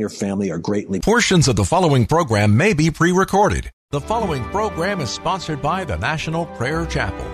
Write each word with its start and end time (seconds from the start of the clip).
your 0.00 0.08
family 0.08 0.50
are 0.50 0.58
greatly. 0.58 1.00
Portions 1.00 1.48
of 1.48 1.56
the 1.56 1.64
following 1.64 2.06
program 2.06 2.56
may 2.56 2.74
be 2.74 2.90
pre 2.90 3.12
recorded. 3.12 3.70
The 3.90 4.00
following 4.00 4.44
program 4.50 5.00
is 5.00 5.08
sponsored 5.08 5.62
by 5.62 5.84
the 5.84 5.96
National 5.96 6.44
Prayer 6.44 6.84
Chapel. 6.84 7.24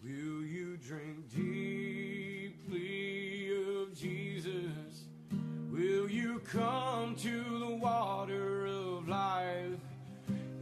Will 0.00 0.44
you 0.44 0.76
drink 0.76 1.28
deeply 1.28 2.68
of 3.80 3.98
Jesus? 3.98 5.06
Will 5.72 6.08
you 6.08 6.38
come 6.40 7.16
to 7.16 7.58
the 7.58 7.74
water 7.74 8.66
of 8.66 9.08
life? 9.08 9.80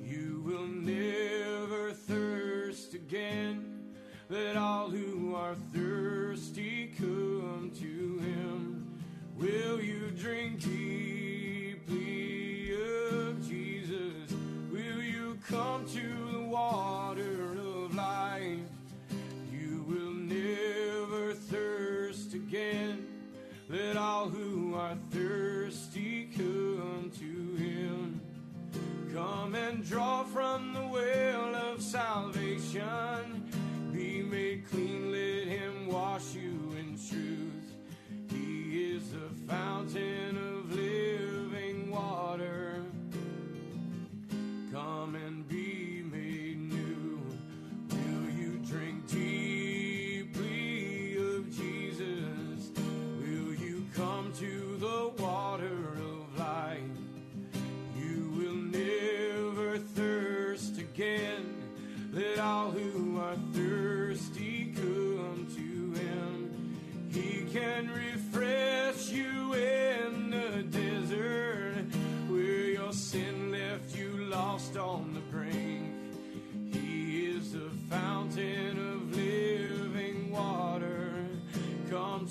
You 0.02 0.42
will 0.42 0.66
never 0.66 1.92
thirst 1.92 2.94
again. 2.94 3.73
Let 4.30 4.56
all 4.56 4.88
who 4.88 5.34
are 5.34 5.54
thirsty 5.74 6.94
come 6.96 7.70
to 7.78 8.18
him. 8.24 8.86
Will 9.36 9.82
you 9.82 10.10
drink 10.18 10.60
deeply 10.60 12.72
of 12.72 13.46
Jesus? 13.46 14.32
Will 14.72 15.02
you 15.02 15.38
come 15.46 15.84
to 15.88 16.32
the 16.32 16.40
water 16.40 17.52
of 17.52 17.94
life? 17.94 18.60
You 19.52 19.84
will 19.86 20.14
never 20.14 21.34
thirst 21.34 22.32
again. 22.32 23.06
Let 23.68 23.98
all 23.98 24.30
who 24.30 24.74
are 24.74 24.96
thirsty 25.10 26.30
come 26.34 27.12
to 27.18 27.56
him. 27.62 28.22
Come 29.12 29.54
and 29.54 29.84
draw 29.84 30.24
from 30.24 30.72
the 30.72 30.86
well 30.86 31.54
of 31.54 31.82
salvation. 31.82 33.43
Made 34.34 34.68
clean, 34.68 35.12
let 35.12 35.46
him 35.46 35.86
wash 35.86 36.34
you 36.34 36.58
in 36.76 36.98
truth. 37.08 37.70
He 38.32 38.94
is 38.94 39.12
the 39.12 39.28
fountain 39.46 40.36
of 40.36 40.53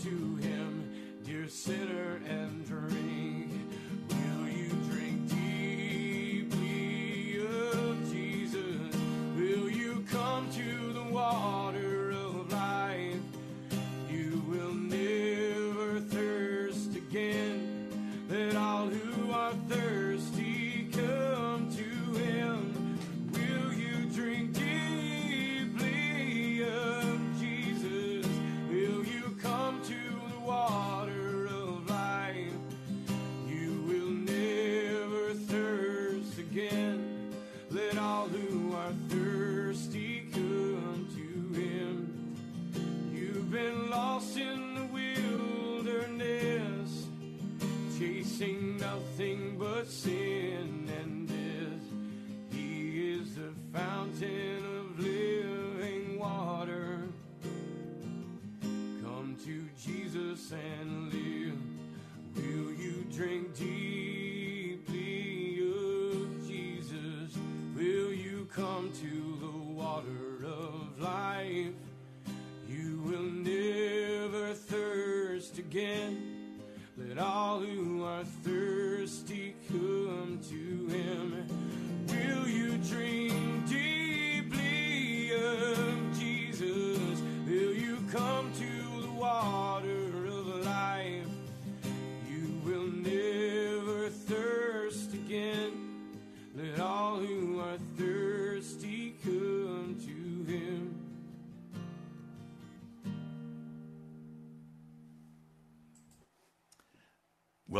To 0.02 0.33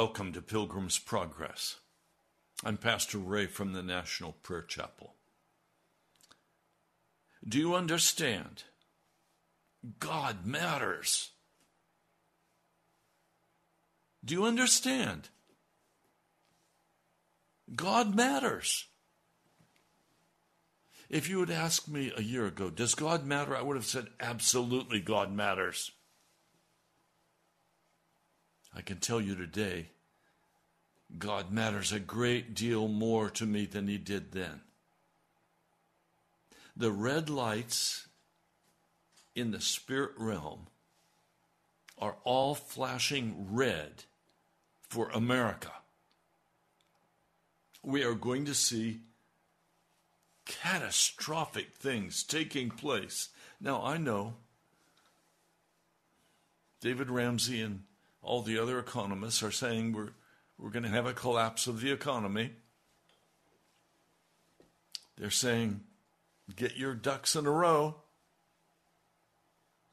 Welcome 0.06 0.34
to 0.34 0.42
Pilgrim's 0.42 1.00
Progress. 1.00 1.78
I'm 2.62 2.76
Pastor 2.76 3.20
Ray 3.20 3.46
from 3.46 3.72
the 3.72 3.82
National 3.82 4.34
Prayer 4.34 4.62
Chapel. 4.62 5.14
Do 7.48 7.58
you 7.58 7.74
understand? 7.74 8.64
God 10.00 10.46
matters. 10.46 11.30
Do 14.26 14.34
you 14.34 14.44
understand? 14.44 15.30
God 17.74 18.14
matters. 18.14 18.88
If 21.10 21.30
you 21.30 21.40
had 21.40 21.50
asked 21.50 21.88
me 21.88 22.12
a 22.14 22.22
year 22.22 22.46
ago, 22.46 22.70
does 22.70 22.94
God 22.94 23.26
matter? 23.26 23.56
I 23.56 23.62
would 23.62 23.78
have 23.78 23.86
said, 23.86 24.08
absolutely, 24.20 25.00
God 25.00 25.32
matters. 25.32 25.92
I 28.76 28.82
can 28.82 28.98
tell 28.98 29.22
you 29.22 29.36
today, 29.36 29.92
God 31.18 31.52
matters 31.52 31.92
a 31.92 32.00
great 32.00 32.54
deal 32.56 32.88
more 32.88 33.30
to 33.32 33.46
me 33.46 33.66
than 33.66 33.88
He 33.88 33.98
did 33.98 34.32
then. 34.32 34.62
The 36.76 36.92
red 36.92 37.30
lights 37.30 38.08
in 39.36 39.52
the 39.52 39.62
spirit 39.62 40.12
realm 40.18 40.68
are 42.00 42.16
all 42.24 42.56
flashing 42.56 43.48
red 43.52 44.04
for 44.90 45.10
America. 45.10 45.72
We 47.84 48.04
are 48.04 48.16
going 48.16 48.46
to 48.46 48.56
see 48.56 49.02
catastrophic 50.46 51.74
things 51.74 52.24
taking 52.24 52.70
place. 52.70 53.30
Now, 53.62 53.84
I 53.84 53.98
know 53.98 54.34
David 56.82 57.10
Ramsey 57.10 57.62
and 57.62 57.84
all 58.22 58.42
the 58.42 58.58
other 58.58 58.80
economists 58.80 59.44
are 59.44 59.52
saying 59.52 59.94
we're, 59.94 60.10
we're 60.64 60.70
going 60.70 60.84
to 60.84 60.90
have 60.90 61.06
a 61.06 61.14
collapse 61.14 61.68
of 61.68 61.82
the 61.82 61.92
economy. 61.92 62.50
They're 65.18 65.30
saying, 65.30 65.82
get 66.56 66.78
your 66.78 66.96
ducks 66.96 67.36
in 67.36 67.46
a 67.46 67.52
row. 67.52 67.96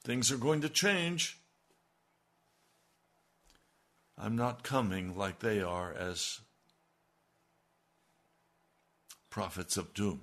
Things 0.05 0.31
are 0.31 0.37
going 0.37 0.61
to 0.61 0.69
change. 0.69 1.41
I'm 4.17 4.37
not 4.37 4.63
coming 4.63 5.19
like 5.19 5.41
they 5.41 5.61
are 5.61 5.93
as 5.93 6.39
prophets 9.29 9.77
of 9.77 9.93
doom. 9.93 10.21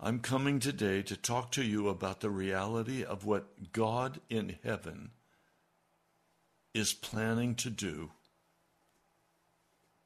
I'm 0.00 0.18
coming 0.18 0.58
today 0.58 1.02
to 1.02 1.16
talk 1.16 1.52
to 1.52 1.62
you 1.62 1.88
about 1.88 2.20
the 2.20 2.30
reality 2.30 3.04
of 3.04 3.24
what 3.24 3.72
God 3.72 4.18
in 4.28 4.56
heaven 4.64 5.12
is 6.76 6.92
planning 6.92 7.54
to 7.54 7.70
do 7.70 8.10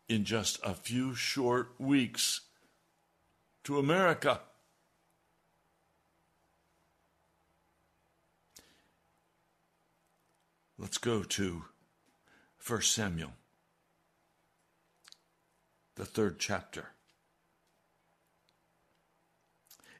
in 0.08 0.24
just 0.24 0.60
a 0.62 0.72
few 0.72 1.16
short 1.16 1.72
weeks 1.80 2.42
to 3.64 3.76
America. 3.76 4.40
Let's 10.78 10.98
go 10.98 11.24
to 11.24 11.64
1 12.64 12.82
Samuel, 12.82 13.32
the 15.96 16.04
third 16.04 16.38
chapter. 16.38 16.90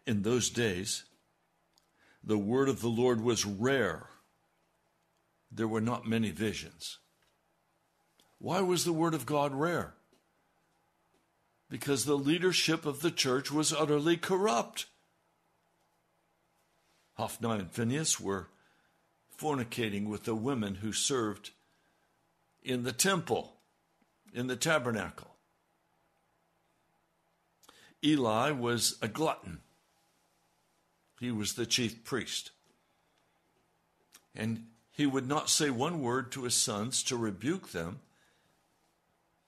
In 0.07 0.23
those 0.23 0.51
days, 0.51 1.03
the 2.23 2.39
word 2.39 2.69
of 2.69 2.81
the 2.81 2.89
Lord 2.89 3.21
was 3.21 3.45
rare. 3.45 4.10
There 5.51 5.69
were 5.69 5.81
not 5.81 6.07
many 6.07 6.31
visions. 6.31 6.99
Why 8.39 8.61
was 8.61 8.85
the 8.85 8.93
word 8.93 9.15
of 9.15 9.27
God 9.27 9.55
rare? 9.55 9.95
Because 11.69 12.05
the 12.05 12.17
leadership 12.17 12.87
of 12.87 13.01
the 13.01 13.11
church 13.11 13.51
was 13.51 13.73
utterly 13.73 14.17
corrupt. 14.17 14.87
Hophni 17.15 17.51
and 17.51 17.71
Phinehas 17.71 18.19
were 18.19 18.49
fornicating 19.39 20.07
with 20.07 20.25
the 20.25 20.35
women 20.35 20.77
who 20.77 20.93
served 20.93 21.51
in 22.63 22.83
the 22.83 22.93
temple, 22.93 23.57
in 24.33 24.47
the 24.47 24.57
tabernacle. 24.57 25.37
Eli 28.03 28.51
was 28.51 28.97
a 29.03 29.09
glutton. 29.09 29.61
He 31.21 31.31
was 31.31 31.55
the 31.55 31.67
chief 31.67 32.05
priest. 32.05 32.51
And 34.35 34.67
he 35.01 35.07
would 35.07 35.27
not 35.27 35.49
say 35.49 35.71
one 35.71 36.03
word 36.03 36.31
to 36.31 36.43
his 36.43 36.55
sons 36.55 37.03
to 37.03 37.17
rebuke 37.17 37.71
them. 37.71 38.01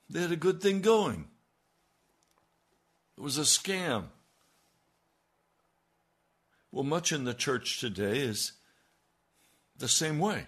They 0.09 0.23
had 0.23 0.33
a 0.33 0.37
good 0.37 0.63
thing 0.63 0.81
going. 0.81 1.27
It 3.19 3.21
was 3.21 3.37
a 3.37 3.43
scam. 3.43 4.05
Well, 6.71 6.85
much 6.85 7.13
in 7.13 7.25
the 7.25 7.35
church 7.35 7.81
today 7.81 8.21
is 8.21 8.53
the 9.77 9.89
same 9.89 10.19
way. 10.19 10.47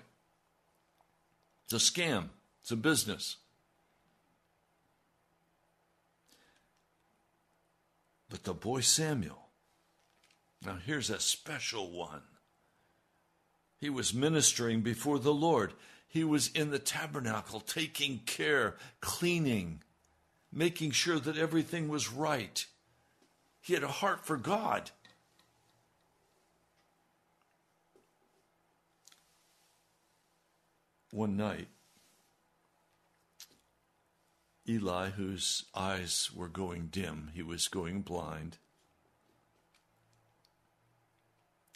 It's 1.64 1.74
a 1.74 1.76
scam, 1.76 2.30
it's 2.62 2.70
a 2.70 2.76
business. 2.76 3.36
But 8.30 8.44
the 8.44 8.54
boy 8.54 8.80
Samuel, 8.80 9.50
now 10.64 10.78
here's 10.82 11.10
a 11.10 11.20
special 11.20 11.92
one. 11.92 12.22
He 13.84 13.90
was 13.90 14.14
ministering 14.14 14.80
before 14.80 15.18
the 15.18 15.34
Lord. 15.34 15.74
He 16.08 16.24
was 16.24 16.48
in 16.48 16.70
the 16.70 16.78
tabernacle, 16.78 17.60
taking 17.60 18.20
care, 18.20 18.76
cleaning, 19.02 19.82
making 20.50 20.92
sure 20.92 21.20
that 21.20 21.36
everything 21.36 21.90
was 21.90 22.10
right. 22.10 22.64
He 23.60 23.74
had 23.74 23.82
a 23.82 23.88
heart 23.88 24.24
for 24.24 24.38
God. 24.38 24.90
one 31.10 31.36
night, 31.36 31.68
Eli, 34.66 35.10
whose 35.10 35.66
eyes 35.74 36.30
were 36.34 36.48
going 36.48 36.86
dim, 36.86 37.30
he 37.34 37.42
was 37.42 37.68
going 37.68 38.00
blind, 38.00 38.56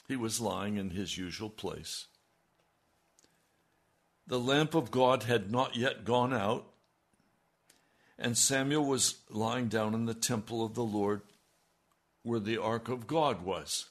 he 0.08 0.16
was 0.16 0.40
lying 0.40 0.78
in 0.78 0.90
his 0.90 1.19
usual 1.19 1.50
place. 1.50 2.06
The 4.26 4.40
lamp 4.40 4.75
of 4.75 4.90
God 4.90 5.25
had 5.25 5.52
not 5.52 5.76
yet 5.76 6.05
gone 6.05 6.32
out, 6.32 6.66
and 8.19 8.37
Samuel 8.37 8.84
was 8.84 9.16
lying 9.31 9.69
down 9.69 9.94
in 9.94 10.06
the 10.06 10.14
temple 10.14 10.64
of 10.64 10.75
the 10.75 10.84
Lord 10.84 11.20
where 12.22 12.40
the 12.40 12.58
ark 12.58 12.88
of 12.88 13.06
God 13.06 13.43
was. 13.43 13.87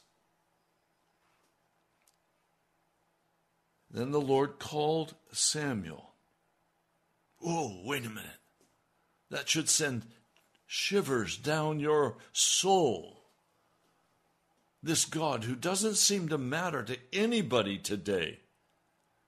Then 3.89 4.11
the 4.11 4.21
Lord 4.21 4.59
called 4.59 5.15
Samuel. 5.31 6.11
Oh, 7.43 7.81
wait 7.85 8.05
a 8.05 8.09
minute. 8.09 8.29
That 9.29 9.47
should 9.47 9.69
send 9.69 10.03
shivers 10.65 11.37
down 11.37 11.79
your 11.79 12.17
soul. 12.33 13.16
This 14.83 15.05
God 15.05 15.43
who 15.43 15.55
doesn't 15.55 15.95
seem 15.95 16.29
to 16.29 16.37
matter 16.37 16.83
to 16.83 16.97
anybody 17.11 17.77
today. 17.77 18.39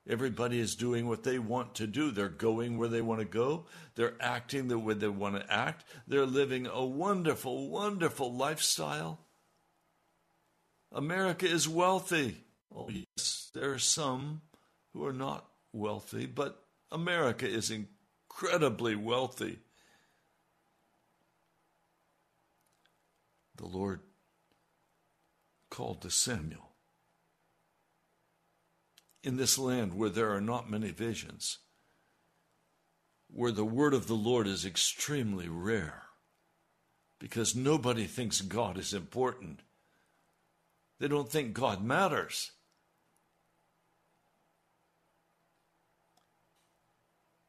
Everybody 0.08 0.58
is 0.58 0.74
doing 0.74 1.06
what 1.06 1.24
they 1.24 1.38
want 1.38 1.74
to 1.76 1.86
do. 1.86 2.10
They're 2.10 2.28
going 2.28 2.78
where 2.78 2.88
they 2.88 3.02
want 3.02 3.20
to 3.20 3.26
go. 3.26 3.66
They're 3.94 4.16
acting 4.20 4.68
the 4.68 4.78
way 4.78 4.94
they 4.94 5.08
want 5.08 5.36
to 5.36 5.52
act. 5.52 5.84
They're 6.06 6.26
living 6.26 6.66
a 6.66 6.84
wonderful, 6.84 7.68
wonderful 7.68 8.34
lifestyle. 8.34 9.20
America 10.92 11.46
is 11.46 11.68
wealthy. 11.68 12.38
Oh, 12.74 12.88
yes, 12.88 13.50
there 13.54 13.72
are 13.72 13.78
some 13.78 14.40
who 14.92 15.04
are 15.04 15.12
not 15.12 15.46
wealthy, 15.72 16.26
but 16.26 16.62
America 16.90 17.48
is 17.48 17.70
incredibly 17.70 18.96
wealthy. 18.96 19.58
The 23.56 23.66
Lord 23.66 24.00
called 25.70 26.02
to 26.02 26.10
Samuel. 26.10 26.72
In 29.22 29.36
this 29.36 29.58
land 29.58 29.94
where 29.94 30.10
there 30.10 30.34
are 30.34 30.40
not 30.40 30.70
many 30.70 30.90
visions, 30.90 31.58
where 33.28 33.52
the 33.52 33.64
word 33.64 33.94
of 33.94 34.06
the 34.06 34.14
Lord 34.14 34.46
is 34.46 34.64
extremely 34.64 35.48
rare, 35.48 36.02
because 37.18 37.54
nobody 37.54 38.06
thinks 38.06 38.40
God 38.40 38.76
is 38.76 38.92
important. 38.92 39.60
They 40.98 41.08
don't 41.08 41.30
think 41.30 41.54
God 41.54 41.82
matters. 41.82 42.52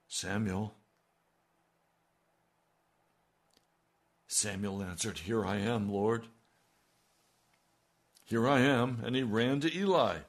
Samuel. 0.07 0.75
Samuel 4.27 4.83
answered, 4.83 5.19
Here 5.19 5.45
I 5.45 5.57
am, 5.57 5.89
Lord. 5.89 6.27
Here 8.31 8.48
I 8.48 8.62
am. 8.62 9.01
And 9.04 9.13
he 9.13 9.24
ran 9.24 9.60
to 9.60 9.78
Eli. 9.78 10.19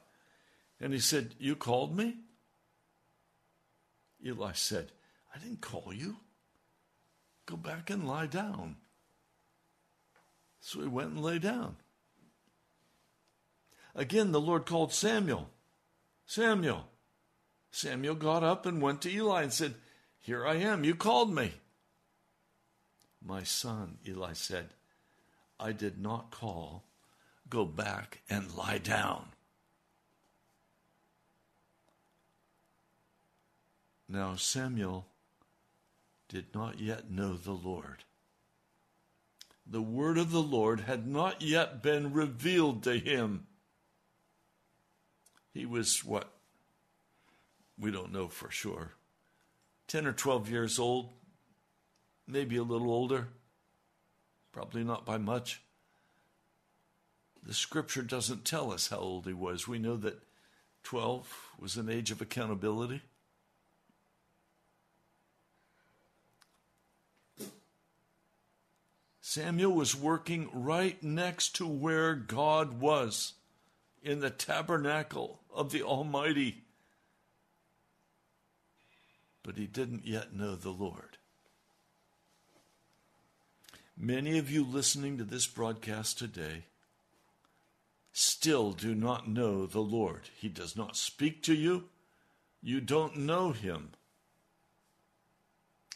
And 0.81 0.91
he 0.91 0.99
said, 0.99 1.35
You 1.39 1.55
called 1.55 1.95
me? 1.95 2.17
Eli 4.25 4.51
said, 4.51 4.91
I 5.33 5.39
didn't 5.39 5.61
call 5.61 5.93
you. 5.93 6.17
Go 7.45 7.55
back 7.55 7.89
and 7.89 8.05
lie 8.05 8.25
down. 8.25 8.75
So 10.59 10.81
he 10.81 10.87
went 10.87 11.11
and 11.11 11.23
lay 11.23 11.39
down. 11.39 11.77
Again, 13.95 14.33
the 14.33 14.41
Lord 14.41 14.65
called 14.65 14.91
Samuel. 14.91 15.49
Samuel. 16.25 16.85
Samuel 17.71 18.15
got 18.15 18.43
up 18.43 18.65
and 18.65 18.81
went 18.81 19.01
to 19.03 19.11
Eli 19.13 19.43
and 19.43 19.53
said, 19.53 19.75
Here 20.19 20.45
I 20.45 20.55
am, 20.55 20.83
you 20.83 20.93
called 20.93 21.33
me. 21.33 21.53
My 23.25 23.43
son, 23.43 23.99
Eli 24.05 24.33
said, 24.33 24.71
I 25.57 25.71
did 25.71 26.01
not 26.01 26.31
call. 26.31 26.83
Go 27.53 27.65
back 27.65 28.21
and 28.31 28.51
lie 28.55 28.79
down. 28.79 29.25
Now 34.09 34.35
Samuel 34.37 35.05
did 36.27 36.45
not 36.55 36.79
yet 36.79 37.11
know 37.11 37.35
the 37.35 37.51
Lord. 37.51 38.05
The 39.67 39.83
word 39.83 40.17
of 40.17 40.31
the 40.31 40.41
Lord 40.41 40.79
had 40.79 41.05
not 41.05 41.43
yet 41.43 41.83
been 41.83 42.11
revealed 42.11 42.81
to 42.85 42.97
him. 42.97 43.45
He 45.53 45.67
was 45.67 46.03
what? 46.03 46.31
we 47.79 47.91
don't 47.91 48.11
know 48.11 48.29
for 48.29 48.49
sure. 48.49 48.93
10 49.89 50.07
or 50.07 50.13
12 50.13 50.49
years 50.49 50.79
old, 50.79 51.11
maybe 52.27 52.57
a 52.57 52.63
little 52.63 52.89
older, 52.89 53.27
probably 54.51 54.83
not 54.83 55.05
by 55.05 55.19
much. 55.19 55.61
The 57.45 57.53
scripture 57.53 58.01
doesn't 58.01 58.45
tell 58.45 58.71
us 58.71 58.87
how 58.87 58.97
old 58.97 59.25
he 59.25 59.33
was. 59.33 59.67
We 59.67 59.79
know 59.79 59.97
that 59.97 60.21
12 60.83 61.49
was 61.59 61.77
an 61.77 61.89
age 61.89 62.11
of 62.11 62.21
accountability. 62.21 63.01
Samuel 69.21 69.73
was 69.73 69.95
working 69.95 70.49
right 70.53 71.01
next 71.01 71.55
to 71.55 71.67
where 71.67 72.13
God 72.13 72.79
was 72.79 73.33
in 74.01 74.19
the 74.19 74.29
tabernacle 74.29 75.39
of 75.53 75.71
the 75.71 75.81
Almighty 75.81 76.63
but 79.43 79.57
he 79.57 79.67
didn't 79.67 80.07
yet 80.07 80.33
know 80.33 80.55
the 80.55 80.69
Lord. 80.69 81.17
Many 83.95 84.39
of 84.39 84.49
you 84.49 84.63
listening 84.63 85.17
to 85.17 85.23
this 85.23 85.45
broadcast 85.45 86.17
today 86.17 86.63
still 88.13 88.71
do 88.71 88.95
not 88.95 89.27
know 89.27 89.65
the 89.65 89.81
Lord. 89.81 90.29
He 90.37 90.47
does 90.47 90.77
not 90.77 90.95
speak 90.95 91.43
to 91.43 91.53
you. 91.53 91.85
You 92.61 92.79
don't 92.79 93.17
know 93.17 93.51
him. 93.51 93.89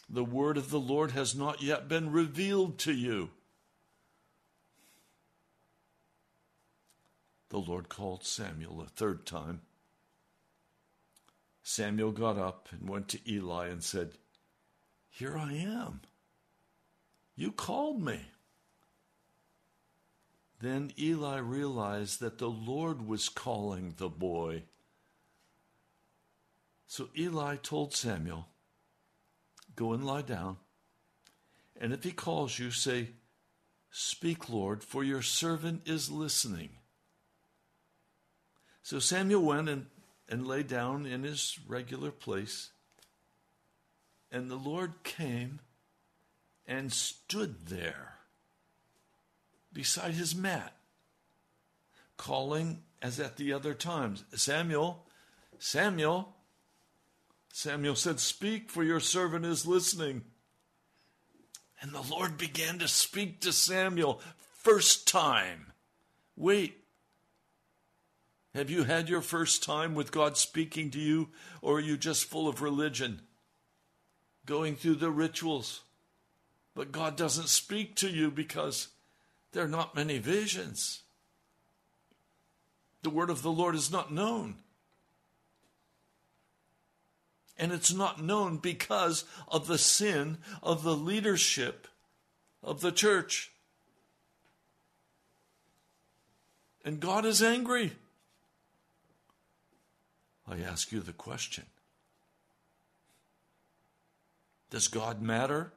The 0.10 0.24
word 0.24 0.58
of 0.58 0.70
the 0.70 0.80
Lord 0.80 1.12
has 1.12 1.36
not 1.36 1.62
yet 1.62 1.88
been 1.88 2.12
revealed 2.12 2.78
to 2.80 2.94
you. 2.94 3.30
The 7.50 7.60
Lord 7.60 7.88
called 7.88 8.26
Samuel 8.26 8.82
a 8.82 8.86
third 8.86 9.26
time. 9.26 9.62
Samuel 11.64 12.12
got 12.12 12.38
up 12.38 12.70
and 12.72 12.90
went 12.90 13.10
to 13.10 13.32
Eli 13.32 13.68
and 13.68 13.84
said, 13.84 14.14
Here 15.10 15.38
I 15.38 15.54
am. 15.54 16.02
You 17.36 17.52
called 17.52 18.02
me. 18.02 18.22
Then 20.60 20.92
Eli 20.98 21.38
realized 21.38 22.20
that 22.20 22.40
the 22.40 22.50
Lord 22.50 23.08
was 23.08 23.30
calling 23.30 23.94
the 23.98 24.10
boy. 24.10 24.64
So 26.88 27.10
Eli 27.18 27.58
told 27.58 27.94
Samuel, 27.94 28.48
Go 29.76 29.94
and 29.94 30.04
lie 30.04 30.24
down. 30.24 30.58
And 31.80 31.94
if 31.94 32.04
he 32.04 32.12
calls 32.12 32.58
you, 32.58 32.72
say, 32.72 33.10
Speak, 33.92 34.50
Lord, 34.50 34.84
for 34.84 35.04
your 35.04 35.22
servant 35.22 35.84
is 35.86 36.10
listening. 36.10 36.70
So 38.82 39.00
Samuel 39.00 39.44
went 39.44 39.70
and, 39.70 39.86
and 40.28 40.48
lay 40.48 40.64
down 40.64 41.06
in 41.06 41.24
his 41.24 41.60
regular 41.68 42.10
place. 42.10 42.72
And 44.32 44.50
the 44.50 44.56
Lord 44.56 45.04
came 45.04 45.60
and 46.66 46.92
stood 46.92 47.68
there 47.68 48.17
beside 49.74 50.14
his 50.14 50.36
mat, 50.36 50.74
calling 52.18 52.84
as 53.02 53.20
at 53.20 53.38
the 53.38 53.54
other 53.54 53.74
times 53.74 54.24
Samuel, 54.36 55.06
Samuel. 55.60 56.34
Samuel 57.52 57.96
said, 57.96 58.20
Speak, 58.20 58.70
for 58.70 58.84
your 58.84 59.00
servant 59.00 59.46
is 59.46 59.66
listening. 59.66 60.24
And 61.82 61.92
the 61.92 62.02
Lord 62.02 62.38
began 62.38 62.80
to 62.80 62.88
speak 62.88 63.42
to 63.42 63.52
Samuel 63.52 64.22
first 64.54 65.08
time. 65.08 65.74
Wait. 66.36 66.84
Have 68.54 68.70
you 68.70 68.84
had 68.84 69.10
your 69.10 69.22
first 69.22 69.64
time 69.64 69.94
with 69.94 70.12
God 70.12 70.38
speaking 70.38 70.90
to 70.92 71.00
you, 71.00 71.30
or 71.62 71.78
are 71.78 71.82
you 71.82 71.98
just 71.98 72.26
full 72.26 72.48
of 72.48 72.62
religion? 72.62 73.22
Going 74.46 74.76
through 74.76 74.96
the 74.96 75.12
rituals. 75.12 75.82
But 76.74 76.92
God 76.92 77.16
doesn't 77.16 77.50
speak 77.50 77.96
to 77.98 78.10
you 78.10 78.32
because 78.32 78.88
there 79.52 79.64
are 79.64 79.70
not 79.70 79.96
many 79.96 80.18
visions. 80.20 81.02
The 83.04 83.10
word 83.10 83.30
of 83.30 83.42
the 83.42 83.52
Lord 83.52 83.76
is 83.76 83.92
not 83.92 84.12
known. 84.12 84.56
And 87.58 87.72
it's 87.72 87.94
not 87.94 88.22
known 88.22 88.58
because 88.58 89.24
of 89.48 89.68
the 89.68 89.78
sin 89.78 90.38
of 90.62 90.84
the 90.84 90.96
leadership 90.96 91.88
of 92.62 92.82
the 92.82 92.92
church. 92.92 93.52
And 96.86 97.00
God 97.00 97.26
is 97.26 97.42
angry. 97.42 97.94
I 100.48 100.60
ask 100.60 100.92
you 100.92 101.00
the 101.00 101.14
question 101.14 101.66
Does 104.70 104.88
God 104.88 105.22
matter? 105.22 105.74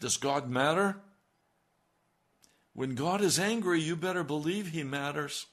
Does 0.00 0.16
God 0.16 0.48
matter? 0.48 0.96
When 2.72 2.94
God 2.94 3.20
is 3.20 3.38
angry, 3.38 3.80
you 3.80 3.96
better 3.96 4.24
believe 4.24 4.68
He 4.68 4.82
matters 4.82 5.46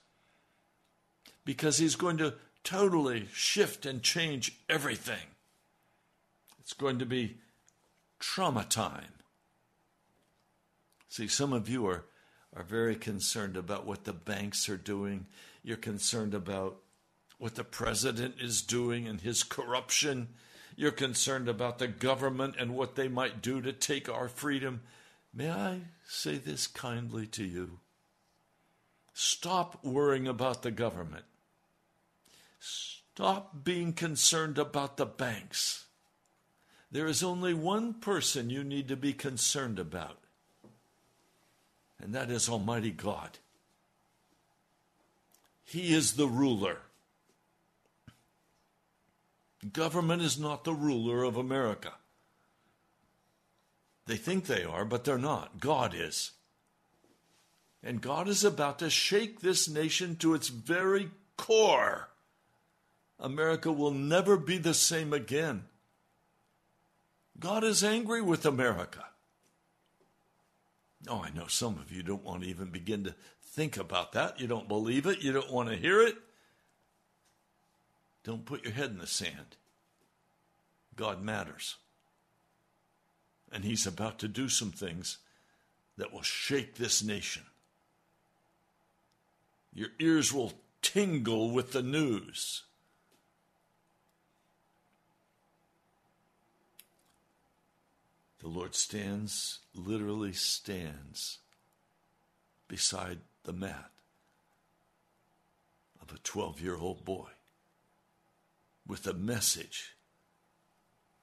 because 1.46 1.78
He's 1.78 1.96
going 1.96 2.18
to 2.18 2.36
totally 2.64 3.28
shift 3.34 3.86
and 3.86 4.04
change 4.04 4.60
everything. 4.70 5.36
It's 6.60 6.74
going 6.74 7.00
to 7.00 7.06
be 7.06 7.38
trauma 8.20 8.66
time. 8.66 9.14
See, 11.08 11.28
some 11.28 11.54
of 11.54 11.70
you 11.70 11.88
are, 11.88 12.04
are 12.56 12.64
very 12.64 12.96
concerned 12.96 13.58
about 13.58 13.86
what 13.86 14.04
the 14.04 14.14
banks 14.14 14.68
are 14.68 14.78
doing. 14.78 15.26
You're 15.64 15.78
concerned 15.78 16.34
about 16.34 16.78
what 17.40 17.56
the 17.56 17.64
president 17.64 18.36
is 18.42 18.62
doing 18.62 19.08
and 19.08 19.22
his 19.22 19.44
corruption. 19.44 20.28
You're 20.76 20.92
concerned 20.92 21.48
about 21.48 21.80
the 21.80 21.88
government 21.88 22.56
and 22.60 22.76
what 22.76 22.96
they 22.96 23.08
might 23.08 23.42
do 23.42 23.62
to 23.62 23.72
take 23.74 24.10
our 24.10 24.28
freedom. 24.28 24.82
May 25.38 25.52
I 25.52 25.82
say 26.08 26.38
this 26.38 26.66
kindly 26.66 27.28
to 27.28 27.44
you? 27.44 27.78
Stop 29.14 29.86
worrying 29.86 30.28
about 30.28 30.64
the 30.64 30.72
government. 30.72 31.26
Stop 32.60 33.64
being 33.64 33.94
concerned 33.94 34.58
about 34.58 34.98
the 34.98 35.06
banks. 35.06 35.86
There 36.92 37.06
is 37.06 37.22
only 37.22 37.54
one 37.54 37.94
person 37.94 38.50
you 38.50 38.64
need 38.64 38.88
to 38.88 38.96
be 38.96 39.14
concerned 39.14 39.78
about, 39.78 40.18
and 42.02 42.16
that 42.16 42.32
is 42.32 42.50
Almighty 42.50 42.90
God. 42.90 43.38
He 45.64 45.94
is 45.94 46.14
the 46.14 46.28
ruler. 46.28 46.80
Government 49.72 50.24
is 50.24 50.40
not 50.40 50.64
the 50.64 50.74
ruler 50.74 51.24
of 51.24 51.38
America. 51.38 51.94
They 54.08 54.16
think 54.16 54.46
they 54.46 54.64
are, 54.64 54.86
but 54.86 55.04
they're 55.04 55.18
not. 55.18 55.60
God 55.60 55.94
is. 55.94 56.32
And 57.84 58.02
God 58.02 58.28
is 58.28 58.44
about 58.44 58.80
to 58.80 58.90
shake 58.90 59.42
this 59.42 59.70
nation 59.70 60.16
to 60.18 60.34
its 60.34 60.48
very 60.48 61.12
core. 61.36 62.10
America 63.20 63.72
will 63.72 63.92
never 63.92 64.38
be 64.38 64.58
the 64.58 64.74
same 64.74 65.14
again. 65.14 65.66
God 67.40 67.64
is 67.64 67.84
angry 67.84 68.22
with 68.22 68.46
America. 68.46 69.06
Oh, 71.08 71.22
I 71.24 71.30
know 71.30 71.48
some 71.48 71.78
of 71.78 71.92
you 71.92 72.02
don't 72.02 72.24
want 72.24 72.44
to 72.44 72.50
even 72.50 72.70
begin 72.70 73.04
to 73.04 73.16
think 73.42 73.78
about 73.78 74.14
that. 74.14 74.40
You 74.40 74.48
don't 74.48 74.68
believe 74.68 75.06
it. 75.06 75.22
You 75.22 75.34
don't 75.34 75.52
want 75.52 75.70
to 75.70 75.76
hear 75.76 76.02
it. 76.02 76.16
Don't 78.24 78.46
put 78.46 78.64
your 78.64 78.74
head 78.74 78.90
in 78.90 78.98
the 78.98 79.08
sand. 79.08 79.56
God 80.96 81.22
matters. 81.22 81.76
And 83.52 83.64
He's 83.64 83.88
about 83.88 84.20
to 84.20 84.28
do 84.28 84.50
some 84.50 84.72
things 84.72 85.18
that 85.98 86.12
will 86.12 86.22
shake 86.22 86.76
this 86.76 87.04
nation. 87.04 87.44
Your 89.74 89.90
ears 90.00 90.34
will 90.34 90.54
tingle 90.82 91.52
with 91.52 91.72
the 91.72 91.84
news. 91.84 92.64
The 98.40 98.48
Lord 98.48 98.76
stands, 98.76 99.60
literally 99.74 100.34
stands, 100.34 101.40
beside 102.68 103.20
the 103.44 103.54
mat 103.54 103.92
of 106.02 106.16
a 106.16 106.20
12 106.20 106.62
year 106.62 106.78
old 106.78 107.04
boy 107.04 107.30
with 108.86 109.06
a 109.06 109.14
message 109.14 109.96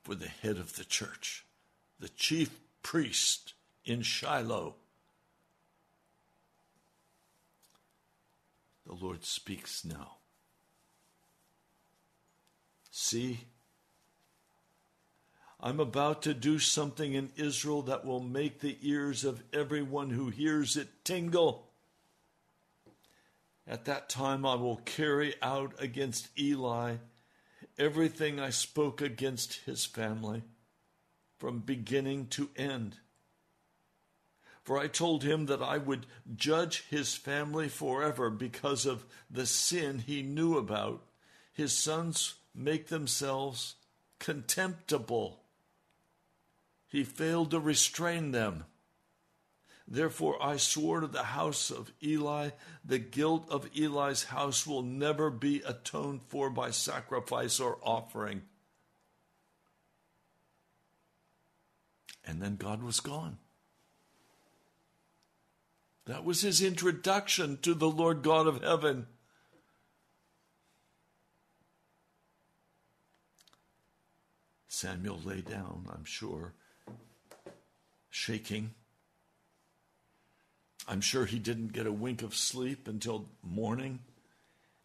for 0.02 0.14
the 0.14 0.28
head 0.28 0.59
of 0.59 0.76
the 0.76 0.85
church, 0.85 1.47
the 1.98 2.08
chief 2.08 2.50
priest 2.82 3.54
in 3.84 4.02
Shiloh. 4.02 4.76
The 8.86 8.94
Lord 8.94 9.24
speaks 9.24 9.84
now. 9.84 10.16
See, 12.90 13.40
I'm 15.60 15.80
about 15.80 16.22
to 16.22 16.34
do 16.34 16.58
something 16.58 17.14
in 17.14 17.30
Israel 17.36 17.82
that 17.82 18.04
will 18.04 18.20
make 18.20 18.60
the 18.60 18.76
ears 18.82 19.24
of 19.24 19.42
everyone 19.52 20.10
who 20.10 20.28
hears 20.28 20.76
it 20.76 21.04
tingle. 21.04 21.70
At 23.66 23.86
that 23.86 24.10
time, 24.10 24.44
I 24.44 24.56
will 24.56 24.76
carry 24.84 25.34
out 25.40 25.74
against 25.78 26.28
Eli 26.38 26.96
everything 27.78 28.38
I 28.38 28.50
spoke 28.50 29.00
against 29.00 29.54
his 29.64 29.84
family 29.84 30.42
from 31.38 31.61
beginning 31.61 32.26
to 32.29 32.50
end. 32.57 32.97
For 34.62 34.79
I 34.79 34.87
told 34.87 35.23
him 35.23 35.47
that 35.47 35.62
I 35.62 35.76
would 35.76 36.07
judge 36.35 36.85
his 36.88 37.14
family 37.14 37.69
forever 37.69 38.31
because 38.31 38.87
of 38.87 39.05
the 39.31 39.45
sin 39.45 39.99
he 39.99 40.23
knew 40.23 40.57
about. 40.57 41.03
His 41.53 41.73
sons 41.73 42.37
make 42.55 42.88
themselves 42.88 43.75
contemptible. 44.19 45.41
He 46.88 47.05
failed 47.05 47.50
to 47.50 47.61
restrain 47.61 48.31
them. 48.31 48.64
Therefore, 49.87 50.43
I 50.43 50.57
swore 50.57 51.00
to 51.00 51.07
the 51.07 51.25
house 51.25 51.71
of 51.71 51.93
Eli, 52.03 52.50
the 52.83 52.99
guilt 52.99 53.47
of 53.50 53.69
Eli's 53.76 54.25
house 54.25 54.67
will 54.67 54.83
never 54.83 55.29
be 55.29 55.61
atoned 55.61 56.23
for 56.29 56.49
by 56.49 56.71
sacrifice 56.71 57.61
or 57.61 57.79
offering. 57.83 58.43
And 62.26 62.40
then 62.40 62.57
God 62.57 62.83
was 62.83 63.00
gone. 63.00 63.38
That 66.07 66.25
was 66.25 66.43
his 66.43 66.62
introduction 66.62 67.59
to 67.62 67.75
the 67.75 67.88
Lord 67.88 68.23
God 68.23 68.47
of 68.47 68.62
heaven. 68.62 69.07
Samuel 74.69 75.21
lay 75.25 75.40
down, 75.40 75.87
I'm 75.95 76.04
sure, 76.04 76.52
shaking. 78.11 78.75
I'm 80.87 81.00
sure 81.00 81.25
he 81.25 81.38
didn't 81.38 81.73
get 81.73 81.87
a 81.87 81.93
wink 81.93 82.23
of 82.23 82.35
sleep 82.35 82.87
until 82.87 83.28
morning. 83.43 84.00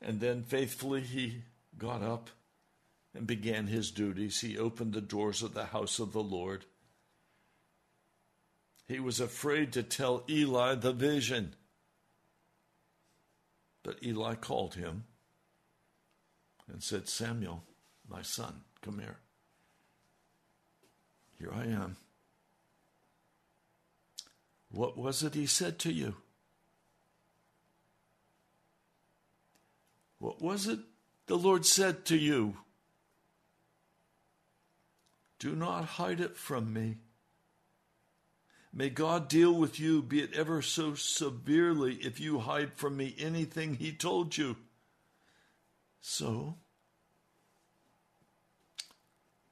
And 0.02 0.22
then 0.22 0.44
faithfully 0.44 1.02
he 1.02 1.44
got 1.78 2.02
up 2.02 2.30
and 3.14 3.28
began 3.28 3.68
his 3.68 3.92
duties. 3.92 4.40
He 4.40 4.58
opened 4.58 4.94
the 4.94 5.02
doors 5.02 5.44
of 5.44 5.54
the 5.54 5.66
house 5.66 6.00
of 6.00 6.14
the 6.14 6.24
Lord. 6.24 6.66
He 8.90 9.00
was 9.00 9.20
afraid 9.20 9.72
to 9.74 9.84
tell 9.84 10.24
Eli 10.28 10.74
the 10.74 10.92
vision. 10.92 11.54
But 13.84 14.04
Eli 14.04 14.34
called 14.34 14.74
him 14.74 15.04
and 16.68 16.82
said, 16.82 17.08
Samuel, 17.08 17.64
my 18.10 18.24
son, 18.24 18.62
come 18.82 18.98
here. 18.98 19.20
Here 21.38 21.54
I 21.54 21.66
am. 21.66 21.98
What 24.72 24.98
was 24.98 25.22
it 25.22 25.36
he 25.36 25.46
said 25.46 25.78
to 25.80 25.94
you? 25.94 26.16
What 30.18 30.42
was 30.42 30.66
it 30.66 30.80
the 31.28 31.38
Lord 31.38 31.64
said 31.64 32.06
to 32.06 32.18
you? 32.18 32.58
Do 35.38 35.56
not 35.56 35.86
hide 35.86 36.20
it 36.20 36.36
from 36.36 36.74
me. 36.74 36.98
May 38.72 38.90
God 38.90 39.28
deal 39.28 39.54
with 39.54 39.80
you, 39.80 40.02
be 40.02 40.22
it 40.22 40.34
ever 40.34 40.62
so 40.62 40.94
severely, 40.94 41.96
if 41.96 42.20
you 42.20 42.40
hide 42.40 42.74
from 42.74 42.98
me 42.98 43.16
anything 43.18 43.76
He 43.76 43.92
told 43.92 44.38
you. 44.38 44.58
So, 46.02 46.56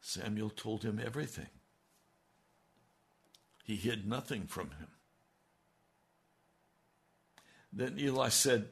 Samuel 0.07 0.49
told 0.49 0.83
him 0.83 1.01
everything. 1.03 1.49
He 3.63 3.75
hid 3.75 4.07
nothing 4.07 4.47
from 4.47 4.69
him. 4.71 4.87
Then 7.73 7.99
Eli 7.99 8.29
said, 8.29 8.69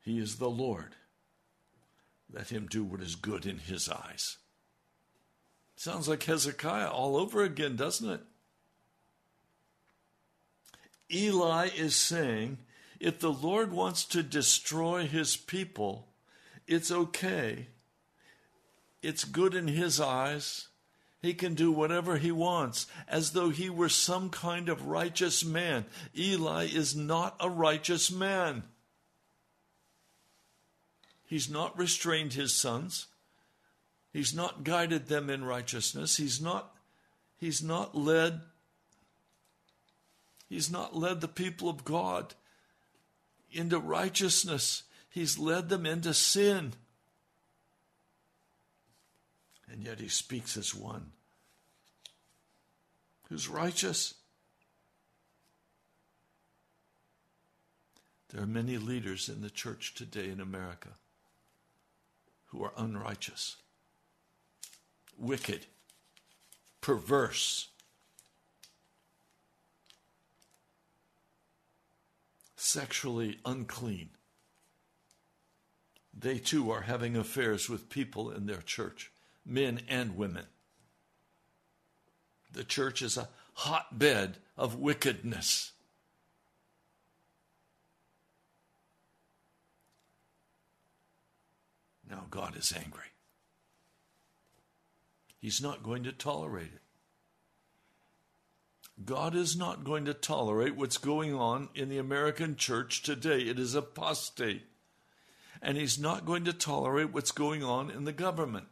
He 0.00 0.18
is 0.18 0.36
the 0.36 0.48
Lord. 0.48 0.96
Let 2.32 2.48
him 2.48 2.66
do 2.66 2.82
what 2.82 3.02
is 3.02 3.14
good 3.14 3.44
in 3.44 3.58
his 3.58 3.90
eyes. 3.90 4.38
Sounds 5.76 6.08
like 6.08 6.22
Hezekiah 6.22 6.88
all 6.88 7.16
over 7.16 7.44
again, 7.44 7.76
doesn't 7.76 8.08
it? 8.08 8.20
Eli 11.12 11.68
is 11.76 11.94
saying 11.94 12.58
if 12.98 13.18
the 13.18 13.32
Lord 13.32 13.72
wants 13.72 14.04
to 14.06 14.22
destroy 14.22 15.06
his 15.06 15.36
people, 15.36 16.08
it's 16.66 16.90
okay. 16.90 17.68
It's 19.02 19.24
good 19.24 19.54
in 19.54 19.68
his 19.68 20.00
eyes. 20.00 20.68
He 21.22 21.34
can 21.34 21.54
do 21.54 21.72
whatever 21.72 22.18
he 22.18 22.30
wants, 22.30 22.86
as 23.08 23.32
though 23.32 23.50
he 23.50 23.68
were 23.70 23.88
some 23.88 24.30
kind 24.30 24.68
of 24.68 24.86
righteous 24.86 25.44
man. 25.44 25.84
Eli 26.16 26.66
is 26.66 26.94
not 26.94 27.36
a 27.40 27.50
righteous 27.50 28.10
man. 28.10 28.62
He's 31.24 31.50
not 31.50 31.76
restrained 31.76 32.34
his 32.34 32.54
sons. 32.54 33.06
He's 34.12 34.34
not 34.34 34.64
guided 34.64 35.08
them 35.08 35.28
in 35.28 35.44
righteousness. 35.44 36.16
He's 36.16 36.40
not, 36.40 36.74
he's 37.36 37.62
not 37.62 37.96
led 37.96 38.40
He's 40.48 40.70
not 40.70 40.96
led 40.96 41.20
the 41.20 41.28
people 41.28 41.68
of 41.68 41.84
God 41.84 42.34
into 43.50 43.78
righteousness. 43.78 44.84
He's 45.08 45.38
led 45.38 45.68
them 45.68 45.86
into 45.86 46.14
sin. 46.14 46.74
And 49.70 49.82
yet 49.82 49.98
he 49.98 50.08
speaks 50.08 50.56
as 50.56 50.74
one 50.74 51.12
who's 53.28 53.48
righteous. 53.48 54.14
There 58.28 58.42
are 58.42 58.46
many 58.46 58.76
leaders 58.76 59.28
in 59.28 59.40
the 59.40 59.50
church 59.50 59.94
today 59.94 60.28
in 60.28 60.40
America 60.40 60.90
who 62.46 62.62
are 62.62 62.72
unrighteous, 62.76 63.56
wicked, 65.18 65.66
perverse. 66.80 67.68
Sexually 72.56 73.38
unclean. 73.44 74.10
They 76.18 76.38
too 76.38 76.70
are 76.70 76.82
having 76.82 77.16
affairs 77.16 77.68
with 77.68 77.90
people 77.90 78.30
in 78.30 78.46
their 78.46 78.62
church, 78.62 79.12
men 79.44 79.80
and 79.88 80.16
women. 80.16 80.46
The 82.52 82.64
church 82.64 83.02
is 83.02 83.18
a 83.18 83.28
hotbed 83.52 84.38
of 84.56 84.76
wickedness. 84.76 85.72
Now 92.08 92.24
God 92.30 92.56
is 92.56 92.72
angry. 92.74 93.02
He's 95.38 95.60
not 95.60 95.82
going 95.82 96.04
to 96.04 96.12
tolerate 96.12 96.72
it. 96.74 96.80
God 99.04 99.34
is 99.34 99.56
not 99.56 99.84
going 99.84 100.06
to 100.06 100.14
tolerate 100.14 100.74
what's 100.74 100.96
going 100.96 101.34
on 101.34 101.68
in 101.74 101.88
the 101.88 101.98
American 101.98 102.56
church 102.56 103.02
today. 103.02 103.40
It 103.40 103.58
is 103.58 103.74
apostate. 103.74 104.62
And 105.60 105.76
He's 105.76 105.98
not 105.98 106.24
going 106.24 106.44
to 106.44 106.52
tolerate 106.52 107.12
what's 107.12 107.32
going 107.32 107.62
on 107.62 107.90
in 107.90 108.04
the 108.04 108.12
government. 108.12 108.66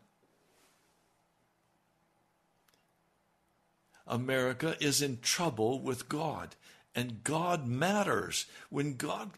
America 4.06 4.76
is 4.80 5.00
in 5.00 5.18
trouble 5.20 5.80
with 5.80 6.08
God, 6.08 6.56
and 6.94 7.24
God 7.24 7.66
matters. 7.66 8.46
When 8.68 8.96
God 8.96 9.30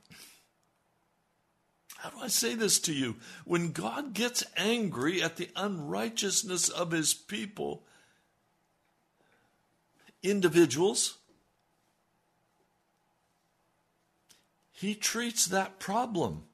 how 1.98 2.10
do 2.10 2.18
I 2.20 2.28
say 2.28 2.54
this 2.54 2.78
to 2.80 2.92
you? 2.92 3.16
When 3.44 3.72
God 3.72 4.12
gets 4.12 4.44
angry 4.56 5.22
at 5.22 5.36
the 5.36 5.48
unrighteousness 5.56 6.68
of 6.68 6.90
his 6.90 7.14
people, 7.14 7.84
individuals, 10.30 11.18
he 14.72 14.94
treats 14.94 15.46
that 15.46 15.78
problem. 15.78 16.44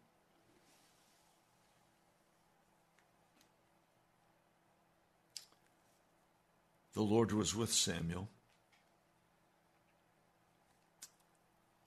The 6.95 7.03
Lord 7.03 7.33
was 7.33 7.55
with 7.55 7.73
Samuel. 7.73 8.29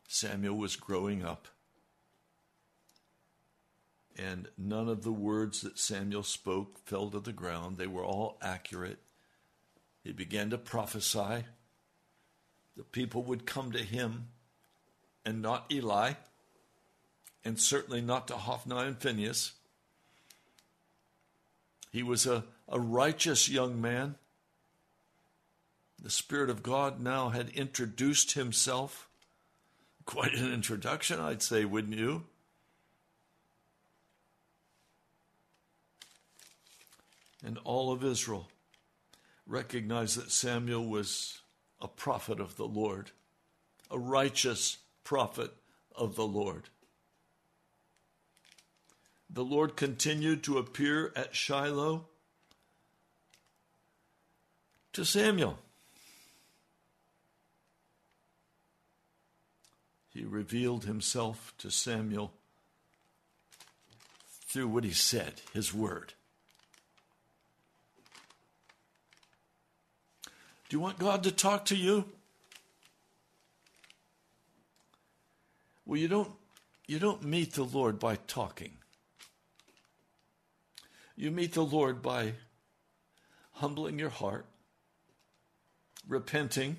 Samuel 0.08 0.58
was 0.58 0.76
growing 0.76 1.24
up 1.24 1.48
and 4.18 4.48
none 4.58 4.88
of 4.88 5.04
the 5.04 5.12
words 5.12 5.62
that 5.62 5.78
Samuel 5.78 6.24
spoke 6.24 6.80
fell 6.86 7.10
to 7.10 7.20
the 7.20 7.34
ground. 7.34 7.78
They 7.78 7.88
were 7.88 8.06
all 8.06 8.38
accurate. 8.42 9.00
He 10.04 10.12
began 10.12 10.50
to 10.52 10.58
prophesy. 10.58 11.46
The 12.76 12.84
people 12.84 13.24
would 13.24 13.46
come 13.46 13.72
to 13.72 13.84
him 13.84 14.28
and 15.26 15.42
not 15.42 15.66
Eli, 15.72 16.14
and 17.44 17.60
certainly 17.60 18.02
not 18.02 18.28
to 18.28 18.36
Hophni 18.36 18.76
and 18.76 18.98
Phinehas. 18.98 19.54
He 21.92 22.04
was 22.04 22.26
a, 22.26 22.44
a 22.68 22.80
righteous 22.80 23.48
young 23.48 23.82
man. 23.82 24.16
The 26.02 26.10
Spirit 26.10 26.50
of 26.50 26.62
God 26.62 27.00
now 27.00 27.30
had 27.30 27.50
introduced 27.50 28.34
himself. 28.34 29.08
Quite 30.06 30.34
an 30.34 30.54
introduction, 30.54 31.20
I'd 31.20 31.42
say, 31.42 31.66
wouldn't 31.66 31.98
you? 31.98 32.26
and 37.46 37.60
all 37.64 37.92
of 37.92 38.04
Israel 38.04 38.50
recognized 39.46 40.18
that 40.18 40.32
Samuel 40.32 40.88
was 40.88 41.42
a 41.86 41.88
prophet 41.88 42.40
of 42.40 42.56
the 42.56 42.66
Lord, 42.66 43.12
a 43.92 44.00
righteous 44.00 44.80
prophet 45.04 45.52
of 45.96 46.16
the 46.16 46.26
Lord. 46.26 46.64
The 49.30 49.44
Lord 49.44 49.76
continued 49.76 50.42
to 50.46 50.58
appear 50.58 51.14
at 51.16 51.36
Shiloh 51.36 52.08
to 54.94 55.06
Samuel. 55.06 55.60
He 60.10 60.26
revealed 60.26 60.86
himself 60.86 61.54
to 61.60 61.70
Samuel 61.70 62.34
through 64.48 64.70
what 64.70 64.86
he 64.86 64.92
said, 64.92 65.34
his 65.54 65.72
word. 65.72 66.15
Do 70.68 70.78
you 70.78 70.82
want 70.82 70.98
God 70.98 71.24
to 71.24 71.32
talk 71.32 71.66
to 71.66 71.76
you? 71.76 72.06
Well, 75.86 76.00
you 76.00 76.08
don't 76.08 76.32
you 76.88 77.00
don't 77.00 77.24
meet 77.24 77.54
the 77.54 77.64
Lord 77.64 78.00
by 78.00 78.16
talking. 78.16 78.78
You 81.16 81.32
meet 81.32 81.54
the 81.54 81.64
Lord 81.64 82.02
by 82.02 82.34
humbling 83.54 83.98
your 83.98 84.10
heart, 84.10 84.46
repenting, 86.08 86.78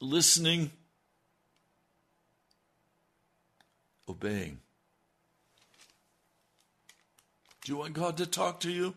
listening, 0.00 0.70
obeying. 4.08 4.58
Do 7.64 7.72
you 7.72 7.78
want 7.78 7.94
God 7.94 8.16
to 8.18 8.26
talk 8.26 8.60
to 8.60 8.70
you? 8.70 8.94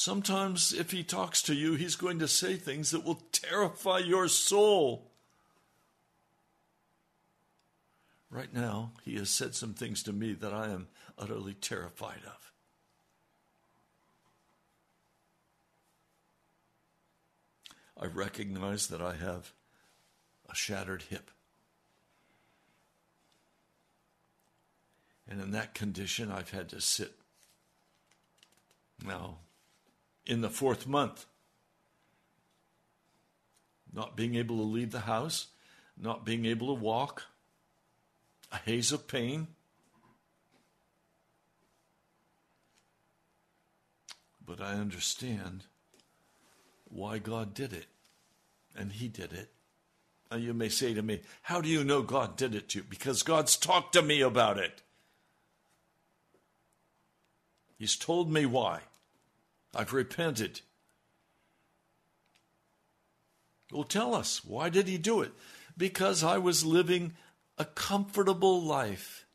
Sometimes, 0.00 0.72
if 0.72 0.92
He 0.92 1.04
talks 1.04 1.42
to 1.42 1.52
you, 1.52 1.74
He's 1.74 1.94
going 1.94 2.20
to 2.20 2.26
say 2.26 2.56
things 2.56 2.90
that 2.92 3.04
will 3.04 3.20
terrify 3.32 3.98
your 3.98 4.28
soul. 4.28 5.10
Right 8.30 8.50
now, 8.50 8.92
He 9.04 9.16
has 9.16 9.28
said 9.28 9.54
some 9.54 9.74
things 9.74 10.02
to 10.04 10.14
me 10.14 10.32
that 10.32 10.54
I 10.54 10.70
am 10.70 10.88
utterly 11.18 11.52
terrified 11.52 12.22
of. 12.24 12.52
I 18.02 18.06
recognize 18.06 18.86
that 18.86 19.02
I 19.02 19.16
have 19.16 19.52
a 20.48 20.54
shattered 20.54 21.02
hip. 21.10 21.30
And 25.28 25.42
in 25.42 25.50
that 25.50 25.74
condition, 25.74 26.32
I've 26.32 26.52
had 26.52 26.70
to 26.70 26.80
sit 26.80 27.12
now 29.04 29.40
in 30.26 30.40
the 30.40 30.50
fourth 30.50 30.86
month, 30.86 31.26
not 33.92 34.16
being 34.16 34.34
able 34.34 34.56
to 34.56 34.62
leave 34.62 34.92
the 34.92 35.00
house, 35.00 35.48
not 35.96 36.24
being 36.24 36.46
able 36.46 36.68
to 36.68 36.80
walk, 36.80 37.24
a 38.52 38.56
haze 38.56 38.92
of 38.92 39.06
pain. 39.06 39.48
But 44.44 44.60
I 44.60 44.72
understand 44.72 45.64
why 46.88 47.18
God 47.18 47.54
did 47.54 47.72
it. 47.72 47.86
And 48.76 48.92
He 48.92 49.08
did 49.08 49.32
it. 49.32 49.50
Now 50.30 50.36
you 50.36 50.54
may 50.54 50.68
say 50.68 50.94
to 50.94 51.02
me, 51.02 51.20
How 51.42 51.60
do 51.60 51.68
you 51.68 51.84
know 51.84 52.02
God 52.02 52.36
did 52.36 52.54
it 52.54 52.70
to 52.70 52.78
you? 52.78 52.84
Because 52.88 53.22
God's 53.22 53.56
talked 53.56 53.92
to 53.94 54.02
me 54.02 54.20
about 54.20 54.58
it. 54.58 54.82
He's 57.78 57.96
told 57.96 58.30
me 58.30 58.46
why. 58.46 58.80
I've 59.74 59.92
repented. 59.92 60.60
Well, 63.72 63.84
tell 63.84 64.14
us, 64.14 64.44
why 64.44 64.68
did 64.68 64.88
He 64.88 64.98
do 64.98 65.20
it? 65.20 65.32
Because 65.76 66.24
I 66.24 66.38
was 66.38 66.64
living 66.64 67.14
a 67.56 67.64
comfortable 67.64 68.60
life 68.62 69.26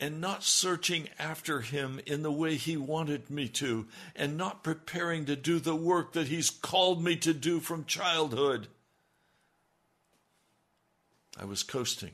and 0.00 0.20
not 0.20 0.42
searching 0.42 1.08
after 1.18 1.60
him 1.60 2.00
in 2.06 2.22
the 2.22 2.32
way 2.32 2.56
he 2.56 2.76
wanted 2.76 3.28
me 3.28 3.46
to, 3.48 3.86
and 4.16 4.36
not 4.36 4.64
preparing 4.64 5.26
to 5.26 5.36
do 5.36 5.60
the 5.60 5.76
work 5.76 6.14
that 6.14 6.28
he's 6.28 6.48
called 6.48 7.04
me 7.04 7.14
to 7.16 7.34
do 7.34 7.60
from 7.60 7.84
childhood. 7.84 8.66
I 11.38 11.44
was 11.44 11.62
coasting. 11.62 12.12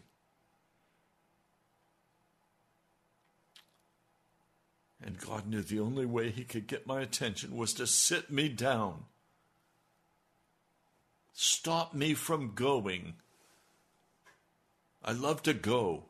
And 5.06 5.20
God 5.20 5.46
knew 5.46 5.62
the 5.62 5.78
only 5.78 6.04
way 6.04 6.30
he 6.30 6.42
could 6.42 6.66
get 6.66 6.84
my 6.84 7.00
attention 7.00 7.56
was 7.56 7.72
to 7.74 7.86
sit 7.86 8.28
me 8.28 8.48
down, 8.48 9.04
stop 11.32 11.94
me 11.94 12.12
from 12.12 12.56
going. 12.56 13.14
I 15.04 15.12
love 15.12 15.44
to 15.44 15.54
go. 15.54 16.06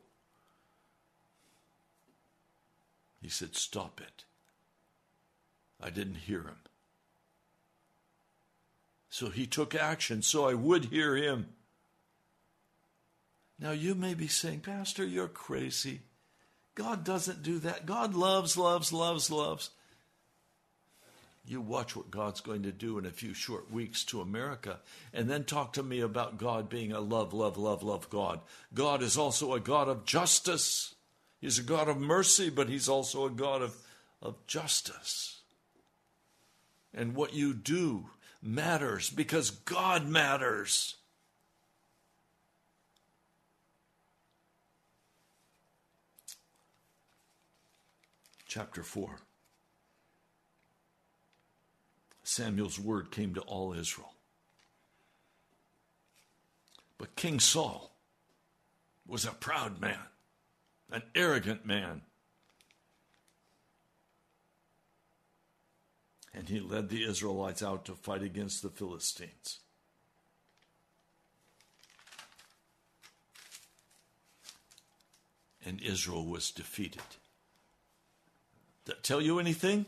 He 3.21 3.29
said, 3.29 3.55
Stop 3.55 4.01
it. 4.01 4.23
I 5.79 5.91
didn't 5.91 6.15
hear 6.15 6.41
him. 6.41 6.57
So 9.11 9.29
he 9.29 9.45
took 9.45 9.75
action 9.75 10.23
so 10.23 10.49
I 10.49 10.55
would 10.55 10.85
hear 10.85 11.15
him. 11.15 11.49
Now 13.59 13.71
you 13.71 13.93
may 13.93 14.15
be 14.15 14.27
saying, 14.27 14.61
Pastor, 14.61 15.05
you're 15.05 15.27
crazy. 15.27 16.01
God 16.77 17.03
doesn't 17.03 17.41
do 17.41 17.57
that. 17.59 17.87
God 17.87 18.13
loves, 18.13 18.55
loves, 18.55 18.93
loves, 18.93 19.31
loves. 19.31 19.71
You 21.43 21.59
watch 21.59 21.95
what 21.95 22.11
God's 22.11 22.39
going 22.39 22.63
to 22.63 22.71
do 22.71 22.99
in 22.99 23.05
a 23.07 23.09
few 23.09 23.33
short 23.33 23.71
weeks 23.71 24.05
to 24.05 24.21
America, 24.21 24.77
and 25.11 25.27
then 25.27 25.43
talk 25.43 25.73
to 25.73 25.81
me 25.81 26.01
about 26.01 26.37
God 26.37 26.69
being 26.69 26.91
a 26.91 26.99
love, 26.99 27.33
love, 27.33 27.57
love, 27.57 27.81
love 27.81 28.11
God. 28.11 28.41
God 28.75 29.01
is 29.01 29.17
also 29.17 29.53
a 29.53 29.59
God 29.59 29.87
of 29.87 30.05
justice. 30.05 30.93
He's 31.41 31.57
a 31.57 31.63
God 31.63 31.89
of 31.89 31.97
mercy, 31.97 32.51
but 32.51 32.69
He's 32.69 32.87
also 32.87 33.25
a 33.25 33.31
God 33.31 33.63
of, 33.63 33.75
of 34.21 34.35
justice. 34.45 35.39
And 36.93 37.15
what 37.15 37.33
you 37.33 37.55
do 37.55 38.11
matters 38.39 39.09
because 39.09 39.49
God 39.49 40.07
matters. 40.07 40.95
Chapter 48.57 48.81
4 48.81 49.19
Samuel's 52.23 52.79
word 52.79 53.11
came 53.11 53.35
to 53.35 53.41
all 53.41 53.71
Israel. 53.71 54.15
But 56.97 57.15
King 57.15 57.39
Saul 57.39 57.95
was 59.05 59.25
a 59.25 59.31
proud 59.31 59.79
man 59.79 59.99
an 60.91 61.03
arrogant 61.13 61.67
man. 61.67 62.01
And 66.33 66.49
he 66.49 66.59
led 66.59 66.89
the 66.89 67.03
Israelites 67.03 67.61
out 67.61 67.85
to 67.85 67.93
fight 67.93 68.23
against 68.23 68.63
the 68.63 68.69
Philistines. 68.69 69.59
And 75.63 75.79
Israel 75.79 76.25
was 76.25 76.49
defeated. 76.49 77.03
That 78.87 79.03
tell 79.03 79.21
you 79.21 79.39
anything? 79.39 79.85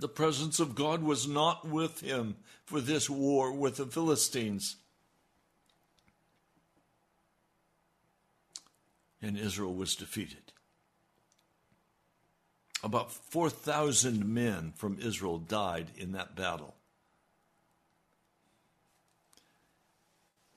The 0.00 0.08
presence 0.08 0.60
of 0.60 0.74
God 0.74 1.02
was 1.02 1.26
not 1.26 1.66
with 1.66 2.00
him 2.00 2.36
for 2.66 2.80
this 2.80 3.08
war 3.08 3.52
with 3.52 3.76
the 3.76 3.86
Philistines. 3.86 4.76
and 9.20 9.38
Israel 9.38 9.74
was 9.74 9.96
defeated. 9.96 10.52
About 12.82 13.10
4,000 13.10 14.24
men 14.24 14.72
from 14.76 14.98
Israel 15.00 15.38
died 15.38 15.88
in 15.96 16.12
that 16.12 16.36
battle. 16.36 16.76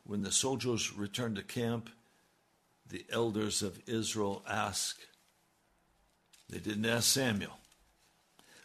When 0.04 0.22
the 0.22 0.32
soldiers 0.32 0.94
returned 0.94 1.38
to 1.38 1.44
camp, 1.44 1.90
the 2.88 3.06
elders 3.12 3.64
of 3.64 3.80
Israel 3.88 4.44
asked, 4.48 5.08
they 6.52 6.60
didn't 6.60 6.86
ask 6.86 7.06
Samuel. 7.06 7.58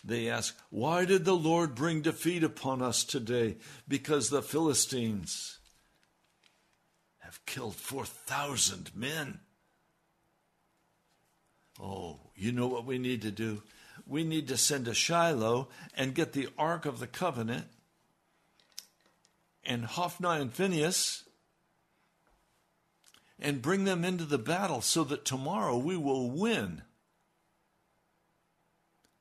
They 0.05 0.29
asked, 0.29 0.55
Why 0.71 1.05
did 1.05 1.25
the 1.25 1.37
Lord 1.37 1.75
bring 1.75 2.03
defeat 2.03 2.45
upon 2.45 2.83
us 2.83 3.05
today? 3.05 3.57
Because 3.89 4.29
the 4.29 4.43
Philistines 4.43 5.59
have 7.21 7.45
killed 7.47 7.75
4,000 7.75 8.95
men. 8.95 9.41
Oh, 11.81 12.21
you 12.35 12.53
know 12.53 12.67
what 12.67 12.87
we 12.87 12.99
need 12.99 13.23
to 13.23 13.31
do? 13.31 13.63
We 14.07 14.25
need 14.25 14.49
to 14.49 14.57
send 14.57 14.85
to 14.85 14.95
Shiloh 14.95 15.69
and 15.95 16.15
get 16.15 16.33
the 16.33 16.49
Ark 16.57 16.87
of 16.87 17.01
the 17.01 17.07
Covenant 17.07 17.67
and 19.65 19.85
Hophni 19.85 20.41
and 20.41 20.53
Phinehas 20.53 21.25
and 23.39 23.61
bring 23.61 23.85
them 23.85 24.05
into 24.05 24.25
the 24.25 24.39
battle 24.39 24.81
so 24.81 25.05
that 25.05 25.25
tomorrow 25.25 25.77
we 25.77 25.97
will 25.97 26.31
win. 26.31 26.83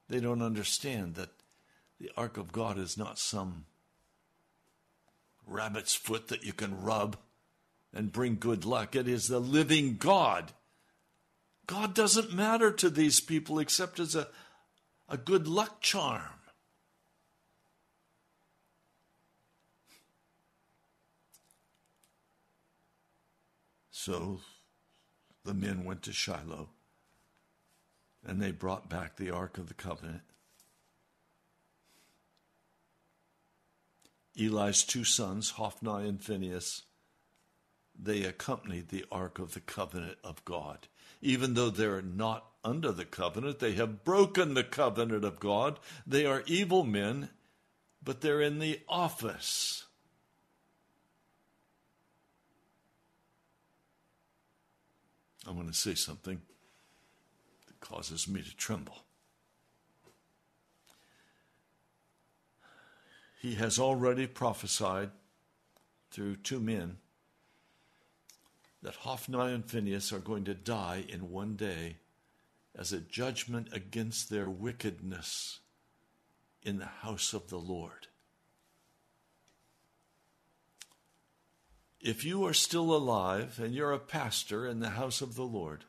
They 0.08 0.20
don't 0.20 0.42
understand 0.42 1.16
that 1.16 1.30
the 2.00 2.12
Ark 2.16 2.38
of 2.38 2.52
God 2.52 2.78
is 2.78 2.98
not 2.98 3.18
some 3.18 3.66
rabbit's 5.48 5.96
foot 5.96 6.28
that 6.28 6.44
you 6.44 6.54
can 6.54 6.82
rub 6.82 7.18
and 7.94 8.12
bring 8.12 8.38
good 8.40 8.66
luck. 8.66 8.96
It 8.96 9.08
is 9.08 9.28
the 9.28 9.40
living 9.40 9.98
God 9.98 10.54
God 11.68 11.96
doesn't 11.96 12.34
matter 12.34 12.72
to 12.72 12.90
these 12.90 13.20
people 13.20 13.60
except 13.60 14.00
as 14.00 14.16
a, 14.16 14.28
a 15.10 15.18
good 15.18 15.48
luck 15.48 15.82
charm. 15.82 16.22
So 23.90 24.42
the 25.44 25.54
men 25.54 25.84
went 25.84 26.04
to 26.04 26.14
Shiloh 26.14 26.70
and 28.26 28.42
they 28.42 28.52
brought 28.52 28.90
back 28.90 29.16
the 29.16 29.32
Ark 29.32 29.58
of 29.58 29.68
the 29.68 29.74
Covenant. 29.74 30.22
Eli's 34.38 34.84
two 34.84 35.04
sons, 35.04 35.52
Hophni 35.52 36.10
and 36.10 36.22
Phinehas, 36.22 36.84
they 37.98 38.24
accompanied 38.24 38.90
the 38.90 39.06
Ark 39.12 39.40
of 39.40 39.54
the 39.54 39.62
Covenant 39.62 40.18
of 40.24 40.44
God. 40.44 40.88
Even 41.22 41.54
though 41.54 41.70
they're 41.70 42.02
not 42.02 42.46
under 42.64 42.92
the 42.92 43.06
covenant, 43.06 43.60
they 43.60 43.74
have 43.74 44.04
broken 44.04 44.54
the 44.54 44.64
covenant 44.64 45.24
of 45.24 45.40
God. 45.40 45.80
They 46.06 46.26
are 46.26 46.44
evil 46.46 46.84
men, 46.84 47.30
but 48.04 48.22
they're 48.22 48.42
in 48.42 48.60
the 48.60 48.82
office. 48.90 49.86
I 55.48 55.52
want 55.52 55.68
to 55.68 55.74
say 55.74 55.94
something 55.94 56.42
causes 57.88 58.28
me 58.28 58.42
to 58.42 58.56
tremble. 58.56 59.04
He 63.42 63.56
has 63.56 63.78
already 63.78 64.26
prophesied 64.26 65.12
through 66.10 66.38
two 66.38 66.60
men 66.60 66.98
that 68.82 68.96
Hophni 68.96 69.54
and 69.54 69.66
Phinehas 69.66 70.12
are 70.12 70.20
going 70.20 70.46
to 70.46 70.56
die 70.56 71.06
in 71.08 71.30
one 71.30 71.56
day 71.56 71.98
as 72.76 72.92
a 72.92 73.00
judgment 73.00 73.70
against 73.72 74.30
their 74.30 74.50
wickedness 74.50 75.60
in 76.64 76.80
the 76.80 76.86
house 76.86 77.34
of 77.34 77.50
the 77.50 77.60
Lord. 77.60 78.08
If 82.02 82.26
you 82.26 82.46
are 82.46 82.54
still 82.54 82.96
alive 82.96 83.60
and 83.60 83.74
you're 83.74 83.92
a 83.92 84.00
pastor 84.00 84.68
in 84.68 84.80
the 84.80 84.92
house 84.92 85.22
of 85.22 85.36
the 85.36 85.44
Lord, 85.44 85.86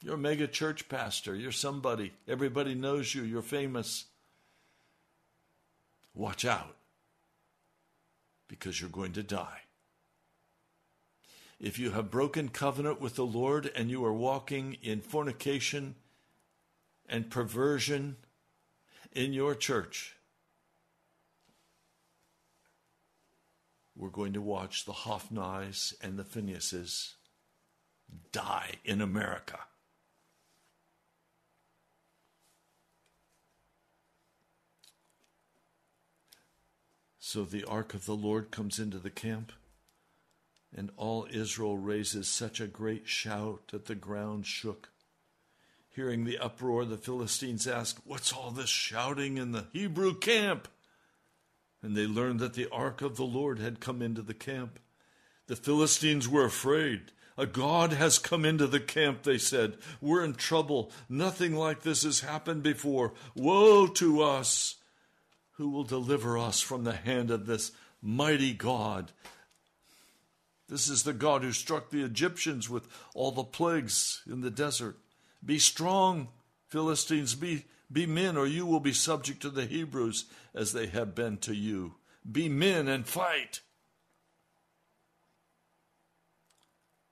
you're 0.00 0.14
a 0.14 0.18
mega 0.18 0.46
church 0.46 0.88
pastor, 0.88 1.34
you're 1.34 1.52
somebody, 1.52 2.12
everybody 2.26 2.74
knows 2.74 3.14
you, 3.14 3.22
you're 3.22 3.42
famous. 3.42 4.06
Watch 6.14 6.44
out 6.44 6.76
because 8.48 8.80
you're 8.80 8.90
going 8.90 9.12
to 9.12 9.22
die. 9.22 9.60
If 11.60 11.78
you 11.78 11.90
have 11.90 12.10
broken 12.10 12.48
covenant 12.48 13.00
with 13.00 13.16
the 13.16 13.26
Lord 13.26 13.70
and 13.74 13.90
you 13.90 14.04
are 14.04 14.12
walking 14.12 14.76
in 14.82 15.00
fornication 15.00 15.96
and 17.08 17.30
perversion 17.30 18.16
in 19.12 19.32
your 19.32 19.56
church, 19.56 20.16
we're 23.96 24.08
going 24.08 24.34
to 24.34 24.40
watch 24.40 24.84
the 24.84 24.92
Hophnis 24.92 25.92
and 26.00 26.16
the 26.16 26.24
Phinehas's 26.24 27.16
die 28.30 28.74
in 28.84 29.00
America. 29.00 29.58
So 37.30 37.44
the 37.44 37.64
ark 37.64 37.92
of 37.92 38.06
the 38.06 38.16
Lord 38.16 38.50
comes 38.50 38.78
into 38.78 38.98
the 38.98 39.10
camp, 39.10 39.52
and 40.74 40.90
all 40.96 41.28
Israel 41.30 41.76
raises 41.76 42.26
such 42.26 42.58
a 42.58 42.66
great 42.66 43.06
shout 43.06 43.68
that 43.68 43.84
the 43.84 43.94
ground 43.94 44.46
shook. 44.46 44.88
Hearing 45.90 46.24
the 46.24 46.38
uproar, 46.38 46.86
the 46.86 46.96
Philistines 46.96 47.66
asked, 47.66 47.98
What's 48.06 48.32
all 48.32 48.50
this 48.50 48.70
shouting 48.70 49.36
in 49.36 49.52
the 49.52 49.66
Hebrew 49.74 50.14
camp? 50.14 50.68
And 51.82 51.94
they 51.94 52.06
learned 52.06 52.40
that 52.40 52.54
the 52.54 52.70
ark 52.72 53.02
of 53.02 53.18
the 53.18 53.26
Lord 53.26 53.58
had 53.58 53.78
come 53.78 54.00
into 54.00 54.22
the 54.22 54.32
camp. 54.32 54.78
The 55.48 55.56
Philistines 55.56 56.30
were 56.30 56.46
afraid. 56.46 57.12
A 57.36 57.44
God 57.44 57.92
has 57.92 58.18
come 58.18 58.46
into 58.46 58.66
the 58.66 58.80
camp, 58.80 59.24
they 59.24 59.36
said. 59.36 59.76
We're 60.00 60.24
in 60.24 60.32
trouble. 60.32 60.92
Nothing 61.10 61.54
like 61.54 61.82
this 61.82 62.04
has 62.04 62.20
happened 62.20 62.62
before. 62.62 63.12
Woe 63.34 63.86
to 63.86 64.22
us! 64.22 64.77
Who 65.58 65.70
will 65.70 65.84
deliver 65.84 66.38
us 66.38 66.60
from 66.60 66.84
the 66.84 66.92
hand 66.92 67.32
of 67.32 67.46
this 67.46 67.72
mighty 68.00 68.54
God? 68.54 69.10
This 70.68 70.88
is 70.88 71.02
the 71.02 71.12
God 71.12 71.42
who 71.42 71.50
struck 71.50 71.90
the 71.90 72.04
Egyptians 72.04 72.70
with 72.70 72.86
all 73.12 73.32
the 73.32 73.42
plagues 73.42 74.22
in 74.30 74.40
the 74.40 74.52
desert. 74.52 74.96
Be 75.44 75.58
strong, 75.58 76.28
Philistines, 76.68 77.34
be, 77.34 77.64
be 77.90 78.06
men, 78.06 78.36
or 78.36 78.46
you 78.46 78.66
will 78.66 78.78
be 78.78 78.92
subject 78.92 79.42
to 79.42 79.50
the 79.50 79.66
Hebrews 79.66 80.26
as 80.54 80.72
they 80.72 80.86
have 80.86 81.16
been 81.16 81.38
to 81.38 81.54
you. 81.54 81.94
Be 82.30 82.48
men 82.48 82.86
and 82.86 83.04
fight. 83.04 83.60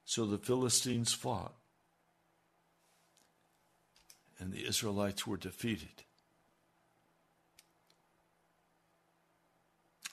So 0.04 0.24
the 0.24 0.38
Philistines 0.38 1.12
fought, 1.12 1.56
and 4.38 4.52
the 4.52 4.64
Israelites 4.64 5.26
were 5.26 5.36
defeated. 5.36 6.05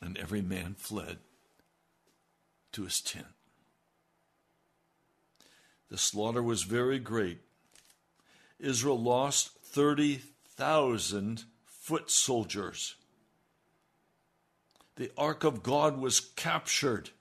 And 0.06 0.18
every 0.18 0.42
man 0.42 0.76
fled 0.78 1.20
to 2.74 2.84
his 2.84 3.00
tent. 3.00 3.26
The 5.90 5.98
slaughter 5.98 6.44
was 6.44 6.64
very 6.64 7.00
great. 7.00 7.40
Israel 8.60 9.02
lost 9.02 9.52
30,000 9.64 11.46
foot 11.66 12.12
soldiers. 12.12 12.96
The 14.98 15.10
ark 15.18 15.46
of 15.46 15.64
God 15.64 15.98
was 15.98 16.20
captured, 16.20 17.12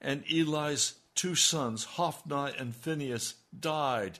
and 0.00 0.24
Eli's 0.28 0.94
two 1.14 1.36
sons, 1.36 1.84
Hophni 1.84 2.52
and 2.58 2.74
Phinehas, 2.74 3.34
died. 3.58 4.18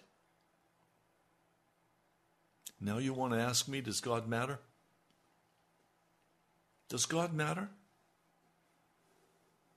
Now 2.81 2.99
you 2.99 3.13
want 3.13 3.33
to 3.33 3.41
ask 3.41 3.67
me, 3.67 3.81
does 3.81 4.01
God 4.01 4.29
matter? 4.29 4.61
Does 6.89 7.07
God 7.07 7.33
matter? 7.33 7.69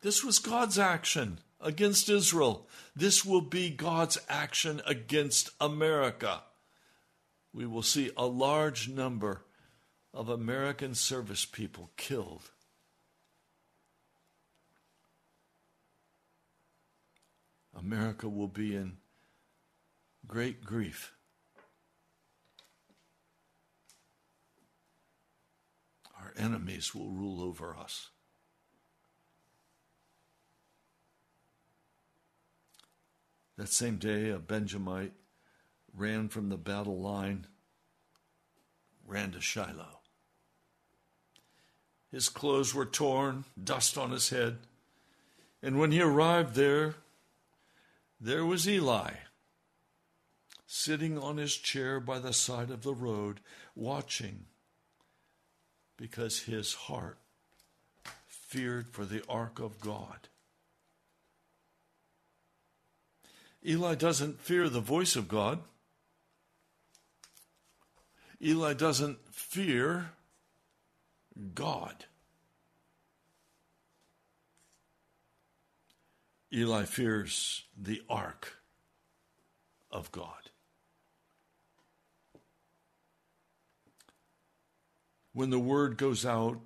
This 0.02 0.24
was 0.24 0.39
God's 0.39 0.80
action 0.80 1.39
against 1.60 2.10
Israel. 2.10 2.67
This 2.95 3.24
will 3.24 3.41
be 3.41 3.69
God's 3.69 4.17
action 4.28 4.82
against 4.86 5.50
America. 5.60 6.41
We 7.54 7.65
will 7.65 7.84
see 7.84 8.12
a 8.17 8.26
large 8.26 8.89
number 8.89 9.43
of 10.13 10.30
American 10.30 10.95
service 10.95 11.45
people 11.45 11.91
killed. 11.97 12.50
America 17.78 18.28
will 18.28 18.47
be 18.47 18.76
in 18.76 18.97
great 20.28 20.63
grief. 20.63 21.13
Enemies 26.38 26.94
will 26.94 27.10
rule 27.10 27.41
over 27.41 27.76
us. 27.76 28.10
That 33.58 33.70
same 33.70 33.98
day, 33.98 34.30
a 34.30 34.39
Benjamite 34.39 35.13
ran 35.94 36.30
from 36.30 36.50
the 36.50 36.58
battle 36.58 37.00
line, 37.00 37.48
ran 39.06 39.32
to 39.32 39.41
Shiloh. 39.41 40.00
His 42.12 42.28
clothes 42.28 42.74
were 42.74 42.86
torn, 42.86 43.46
dust 43.62 43.98
on 43.98 44.12
his 44.12 44.30
head. 44.30 44.58
And 45.62 45.80
when 45.80 45.91
he 45.91 46.02
arrived 46.02 46.56
there, 46.56 46.96
there 48.20 48.46
was 48.46 48.67
Eli, 48.67 49.12
sitting 50.65 51.17
on 51.17 51.38
his 51.38 51.56
chair 51.56 52.00
by 52.00 52.20
the 52.20 52.34
side 52.34 52.72
of 52.72 52.82
the 52.82 52.94
road, 52.94 53.39
watching, 53.76 54.46
because 56.02 56.40
his 56.40 56.74
heart 56.74 57.20
feared 58.26 58.88
for 58.88 59.06
the 59.06 59.22
ark 59.30 59.60
of 59.60 59.80
God. 59.80 60.28
Eli 63.64 63.94
doesn't 63.94 64.40
fear 64.40 64.68
the 64.68 64.80
voice 64.80 65.16
of 65.16 65.28
God. 65.28 65.60
Eli 68.42 68.74
doesn't 68.74 69.20
fear 69.32 70.14
God. 71.54 72.06
Eli 76.52 76.86
fears 76.86 77.66
the 77.80 78.02
ark 78.10 78.56
of 79.92 80.12
God. 80.12 80.50
When 85.34 85.50
the 85.50 85.60
word 85.60 85.98
goes 85.98 86.26
out, 86.26 86.60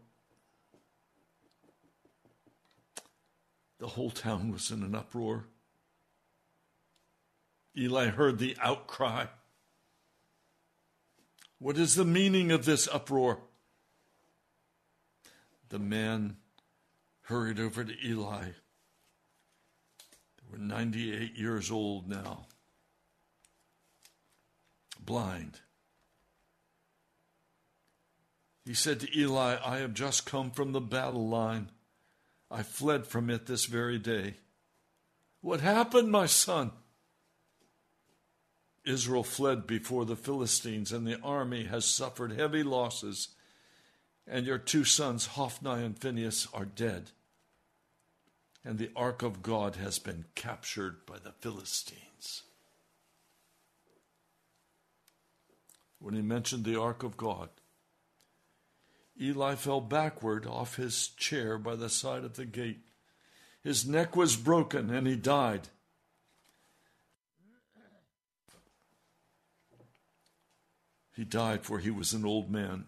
the 3.80 3.88
whole 3.88 4.10
town 4.10 4.52
was 4.52 4.72
in 4.72 4.82
an 4.82 4.96
uproar. 4.96 5.46
Eli 7.78 8.08
heard 8.08 8.40
the 8.40 8.58
outcry. 8.62 9.26
What 11.60 11.78
is 11.78 11.96
the 11.96 12.06
meaning 12.06 12.52
of 12.52 12.66
this 12.66 12.88
uproar? 12.92 13.40
The 15.70 15.80
man 15.80 16.38
hurried 17.24 17.60
over 17.60 17.84
to 17.84 17.94
Eli. 18.04 18.44
They 18.44 18.52
were 20.52 20.58
98 20.58 21.36
years 21.36 21.70
old 21.70 22.08
now, 22.08 22.48
blind. 25.00 25.60
He 28.66 28.74
said 28.74 29.00
to 29.02 29.18
Eli, 29.18 29.58
I 29.64 29.78
have 29.78 29.94
just 29.94 30.26
come 30.26 30.50
from 30.50 30.72
the 30.72 30.82
battle 30.82 31.30
line. 31.30 31.70
I 32.50 32.64
fled 32.64 33.06
from 33.06 33.30
it 33.30 33.46
this 33.46 33.66
very 33.66 34.00
day. 34.00 34.36
What 35.42 35.62
happened, 35.62 36.12
my 36.12 36.26
son? 36.26 36.72
Israel 38.84 39.24
fled 39.24 39.68
before 39.68 40.06
the 40.06 40.16
Philistines, 40.16 40.92
and 40.92 41.06
the 41.06 41.20
army 41.22 41.66
has 41.66 41.86
suffered 41.86 42.32
heavy 42.32 42.64
losses, 42.64 43.30
and 44.28 44.46
your 44.48 44.58
two 44.58 44.84
sons, 44.84 45.28
Hophni 45.28 45.84
and 45.84 45.98
Phinehas, 45.98 46.48
are 46.54 46.66
dead. 46.66 47.12
And 48.64 48.80
the 48.80 48.92
ark 48.96 49.22
of 49.22 49.44
God 49.44 49.76
has 49.76 50.00
been 50.00 50.26
captured 50.34 51.06
by 51.06 51.20
the 51.20 51.34
Philistines. 51.34 52.44
When 56.00 56.16
he 56.16 56.24
mentioned 56.24 56.66
the 56.66 56.80
ark 56.80 57.04
of 57.04 57.18
God, 57.18 57.50
Eli 59.20 59.56
fell 59.56 59.82
backward 59.82 60.46
off 60.46 60.76
his 60.76 61.10
chair 61.10 61.58
by 61.58 61.76
the 61.76 61.90
side 61.90 62.24
of 62.24 62.36
the 62.36 62.46
gate. 62.46 62.80
His 63.64 63.86
neck 63.86 64.16
was 64.16 64.36
broken 64.36 64.90
and 64.90 65.08
he 65.08 65.16
died. 65.16 65.70
He 71.16 71.24
died, 71.24 71.64
for 71.64 71.80
he 71.80 71.92
was 71.92 72.12
an 72.12 72.26
old 72.26 72.52
man 72.52 72.88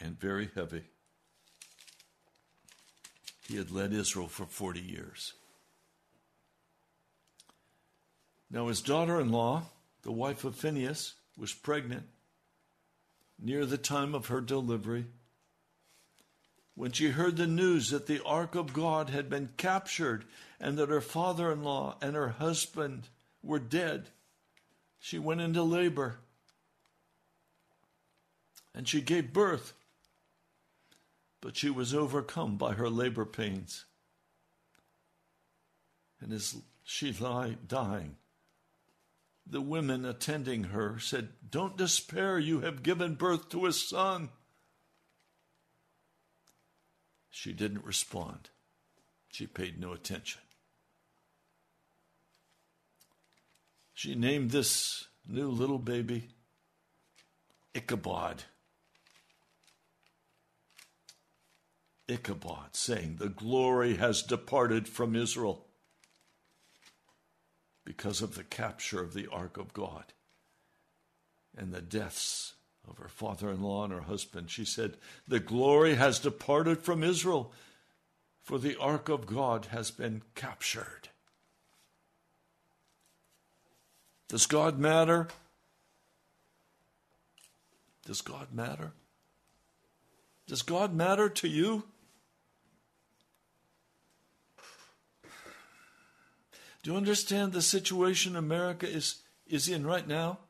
and 0.00 0.18
very 0.18 0.50
heavy. 0.54 0.82
He 3.48 3.56
had 3.56 3.70
led 3.70 3.92
Israel 3.92 4.26
for 4.26 4.44
40 4.46 4.80
years. 4.80 5.34
Now, 8.50 8.66
his 8.66 8.80
daughter 8.80 9.20
in 9.20 9.30
law, 9.30 9.64
the 10.02 10.12
wife 10.12 10.44
of 10.44 10.56
Phinehas, 10.56 11.14
was 11.36 11.52
pregnant 11.52 12.04
near 13.40 13.66
the 13.66 13.78
time 13.78 14.14
of 14.14 14.26
her 14.26 14.40
delivery. 14.40 15.06
When 16.74 16.92
she 16.92 17.10
heard 17.10 17.36
the 17.36 17.46
news 17.46 17.90
that 17.90 18.06
the 18.06 18.22
ark 18.24 18.54
of 18.54 18.72
God 18.72 19.10
had 19.10 19.30
been 19.30 19.50
captured 19.56 20.24
and 20.58 20.76
that 20.78 20.88
her 20.88 21.00
father 21.00 21.52
in 21.52 21.62
law 21.62 21.96
and 22.02 22.16
her 22.16 22.30
husband 22.30 23.08
were 23.42 23.60
dead, 23.60 24.08
she 24.98 25.18
went 25.18 25.40
into 25.40 25.62
labor 25.62 26.18
and 28.74 28.88
she 28.88 29.00
gave 29.00 29.32
birth. 29.32 29.74
But 31.40 31.56
she 31.56 31.70
was 31.70 31.94
overcome 31.94 32.56
by 32.56 32.72
her 32.72 32.88
labor 32.88 33.26
pains. 33.26 33.84
And 36.20 36.32
as 36.32 36.56
she 36.82 37.12
lay 37.12 37.56
dying, 37.68 38.16
the 39.46 39.60
women 39.60 40.04
attending 40.04 40.64
her 40.64 40.98
said, 40.98 41.28
Don't 41.48 41.76
despair, 41.76 42.38
you 42.38 42.60
have 42.60 42.82
given 42.82 43.14
birth 43.14 43.48
to 43.50 43.66
a 43.66 43.72
son. 43.72 44.30
She 47.30 47.52
didn't 47.52 47.84
respond. 47.84 48.50
She 49.28 49.46
paid 49.46 49.80
no 49.80 49.92
attention. 49.92 50.40
She 53.92 54.14
named 54.14 54.50
this 54.50 55.08
new 55.26 55.48
little 55.48 55.78
baby 55.78 56.28
Ichabod. 57.74 58.44
Ichabod, 62.06 62.76
saying, 62.76 63.16
The 63.16 63.28
glory 63.28 63.96
has 63.96 64.22
departed 64.22 64.88
from 64.88 65.16
Israel 65.16 65.66
because 67.84 68.22
of 68.22 68.34
the 68.34 68.44
capture 68.44 69.00
of 69.00 69.14
the 69.14 69.28
ark 69.30 69.56
of 69.56 69.72
God 69.72 70.04
and 71.56 71.72
the 71.72 71.82
deaths 71.82 72.54
of 72.88 72.98
her 72.98 73.08
father 73.08 73.50
in 73.50 73.62
law 73.62 73.84
and 73.84 73.92
her 73.92 74.02
husband. 74.02 74.50
She 74.50 74.64
said, 74.64 74.96
The 75.26 75.40
glory 75.40 75.94
has 75.94 76.18
departed 76.18 76.82
from 76.82 77.02
Israel, 77.02 77.52
for 78.42 78.58
the 78.58 78.76
ark 78.78 79.08
of 79.08 79.26
God 79.26 79.66
has 79.66 79.90
been 79.90 80.22
captured. 80.34 81.08
Does 84.28 84.46
God 84.46 84.78
matter? 84.78 85.28
Does 88.06 88.20
God 88.20 88.48
matter? 88.52 88.92
Does 90.46 90.62
God 90.62 90.94
matter 90.94 91.28
to 91.28 91.48
you? 91.48 91.84
Do 96.84 96.90
you 96.90 96.98
understand 96.98 97.54
the 97.54 97.62
situation 97.62 98.36
America 98.36 98.86
is, 98.86 99.22
is 99.46 99.70
in 99.70 99.86
right 99.86 100.06
now? 100.06 100.40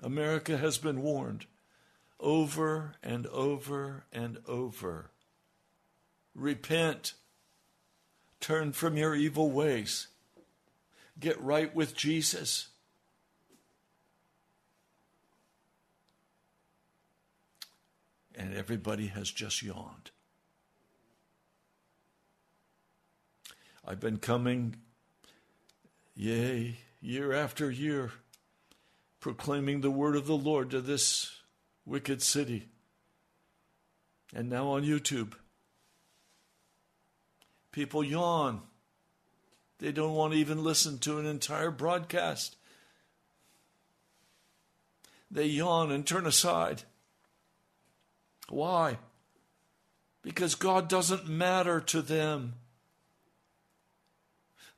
America 0.00 0.56
has 0.56 0.78
been 0.78 1.02
warned 1.02 1.46
over 2.20 2.94
and 3.02 3.26
over 3.26 4.04
and 4.12 4.38
over. 4.46 5.10
Repent. 6.36 7.14
Turn 8.38 8.70
from 8.70 8.96
your 8.96 9.16
evil 9.16 9.50
ways. 9.50 10.06
Get 11.18 11.40
right 11.40 11.74
with 11.74 11.96
Jesus. 11.96 12.68
And 18.36 18.54
everybody 18.54 19.08
has 19.08 19.32
just 19.32 19.64
yawned. 19.64 20.12
I've 23.84 24.00
been 24.00 24.18
coming, 24.18 24.76
yea, 26.14 26.76
year 27.00 27.32
after 27.32 27.70
year, 27.70 28.12
proclaiming 29.18 29.80
the 29.80 29.90
word 29.90 30.14
of 30.14 30.26
the 30.26 30.36
Lord 30.36 30.70
to 30.70 30.80
this 30.80 31.40
wicked 31.84 32.22
city. 32.22 32.68
And 34.34 34.48
now 34.48 34.68
on 34.68 34.84
YouTube, 34.84 35.32
people 37.72 38.04
yawn. 38.04 38.62
They 39.78 39.90
don't 39.90 40.14
want 40.14 40.32
to 40.32 40.38
even 40.38 40.62
listen 40.62 40.98
to 41.00 41.18
an 41.18 41.26
entire 41.26 41.72
broadcast. 41.72 42.56
They 45.28 45.46
yawn 45.46 45.90
and 45.90 46.06
turn 46.06 46.24
aside. 46.24 46.84
Why? 48.48 48.98
Because 50.22 50.54
God 50.54 50.88
doesn't 50.88 51.26
matter 51.28 51.80
to 51.80 52.00
them. 52.00 52.54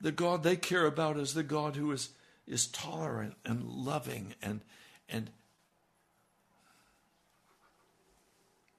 The 0.01 0.13
God 0.13 0.43
they 0.43 0.57
care 0.57 0.87
about 0.87 1.17
is 1.17 1.35
the 1.35 1.43
God 1.43 1.77
who 1.77 1.91
is, 1.93 2.11
is 2.47 2.67
tolerant 2.67 3.35
and 3.45 3.65
loving 3.65 4.35
and, 4.43 4.61
and 5.09 5.31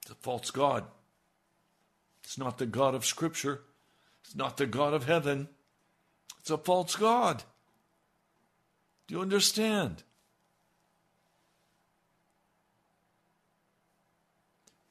it's 0.02 0.12
a 0.12 0.16
false 0.16 0.52
God. 0.52 0.84
It's 2.24 2.38
not 2.38 2.60
the 2.60 2.68
God 2.68 2.94
of 2.94 3.06
Scripture. 3.06 3.62
It's 4.24 4.36
not 4.36 4.58
the 4.58 4.68
God 4.68 4.94
of 4.94 5.06
heaven. 5.06 5.48
It's 6.40 6.52
a 6.52 6.58
false 6.60 6.96
God. 6.96 7.44
Do 9.08 9.16
you 9.16 9.22
understand? 9.22 10.04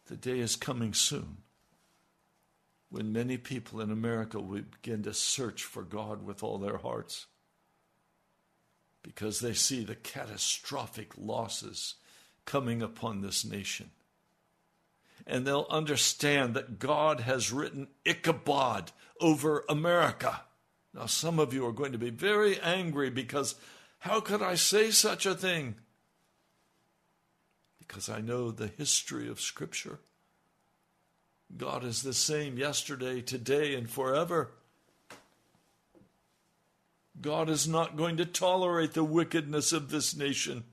The 0.06 0.16
day 0.16 0.40
is 0.40 0.56
coming 0.56 0.94
soon 0.94 1.43
when 2.94 3.12
many 3.12 3.37
people 3.37 3.80
in 3.80 3.90
America 3.90 4.38
will 4.38 4.62
begin 4.80 5.02
to 5.02 5.12
search 5.12 5.64
for 5.64 5.83
God 5.83 6.24
with 6.24 6.44
all 6.44 6.59
their 6.59 6.76
hearts 6.76 7.26
because 9.02 9.40
they 9.40 9.52
see 9.52 9.83
the 9.83 9.96
catastrophic 9.96 11.11
losses 11.18 11.96
coming 12.44 12.83
upon 12.83 13.20
this 13.20 13.44
nation. 13.44 13.90
And 15.26 15.44
they'll 15.44 15.66
understand 15.68 16.54
that 16.54 16.78
God 16.78 17.18
has 17.18 17.50
written 17.50 17.88
Ichabod 18.04 18.92
over 19.20 19.64
America. 19.68 20.42
Now, 20.94 21.07
some 21.07 21.40
of 21.40 21.52
you 21.52 21.66
are 21.66 21.72
going 21.72 21.92
to 21.92 21.98
be 21.98 22.11
very 22.11 22.61
angry 22.61 23.11
because 23.11 23.57
how 23.98 24.20
could 24.20 24.40
I 24.40 24.54
say 24.54 24.92
such 24.92 25.27
a 25.27 25.35
thing? 25.35 25.75
Because 27.81 28.08
I 28.08 28.21
know 28.21 28.52
the 28.52 28.68
history 28.68 29.29
of 29.29 29.40
Scripture. 29.40 29.98
God 31.56 31.84
is 31.84 32.02
the 32.02 32.14
same 32.14 32.58
yesterday, 32.58 33.20
today, 33.20 33.74
and 33.74 33.88
forever. 33.88 34.50
God 37.20 37.48
is 37.48 37.68
not 37.68 37.96
going 37.96 38.16
to 38.16 38.26
tolerate 38.26 38.92
the 38.92 39.04
wickedness 39.04 39.72
of 39.72 39.90
this 39.90 40.16
nation. 40.16 40.64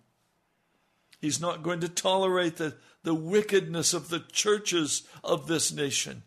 He's 1.20 1.40
not 1.40 1.62
going 1.62 1.82
to 1.82 1.90
tolerate 1.90 2.58
the, 2.58 2.76
the 3.04 3.14
wickedness 3.14 3.94
of 3.94 4.10
the 4.10 4.20
churches 4.32 5.04
of 5.24 5.48
this 5.48 5.72
nation. 5.72 6.24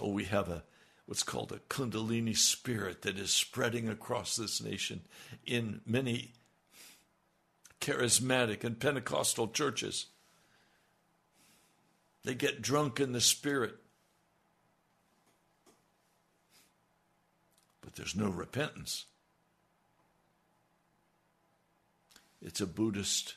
Oh, 0.00 0.12
we 0.12 0.24
have 0.24 0.48
a 0.48 0.62
what's 1.06 1.24
called 1.24 1.50
a 1.50 1.58
Kundalini 1.68 2.36
spirit 2.36 3.02
that 3.02 3.18
is 3.18 3.32
spreading 3.32 3.88
across 3.88 4.36
this 4.36 4.62
nation 4.62 5.00
in 5.44 5.80
many 5.84 6.34
charismatic 7.80 8.62
and 8.62 8.78
Pentecostal 8.78 9.48
churches. 9.48 10.06
They 12.24 12.34
get 12.34 12.62
drunk 12.62 13.00
in 13.00 13.12
the 13.12 13.20
spirit. 13.20 13.76
But 17.80 17.94
there's 17.94 18.14
no 18.14 18.28
repentance. 18.28 19.06
It's 22.42 22.60
a 22.60 22.66
Buddhist 22.66 23.36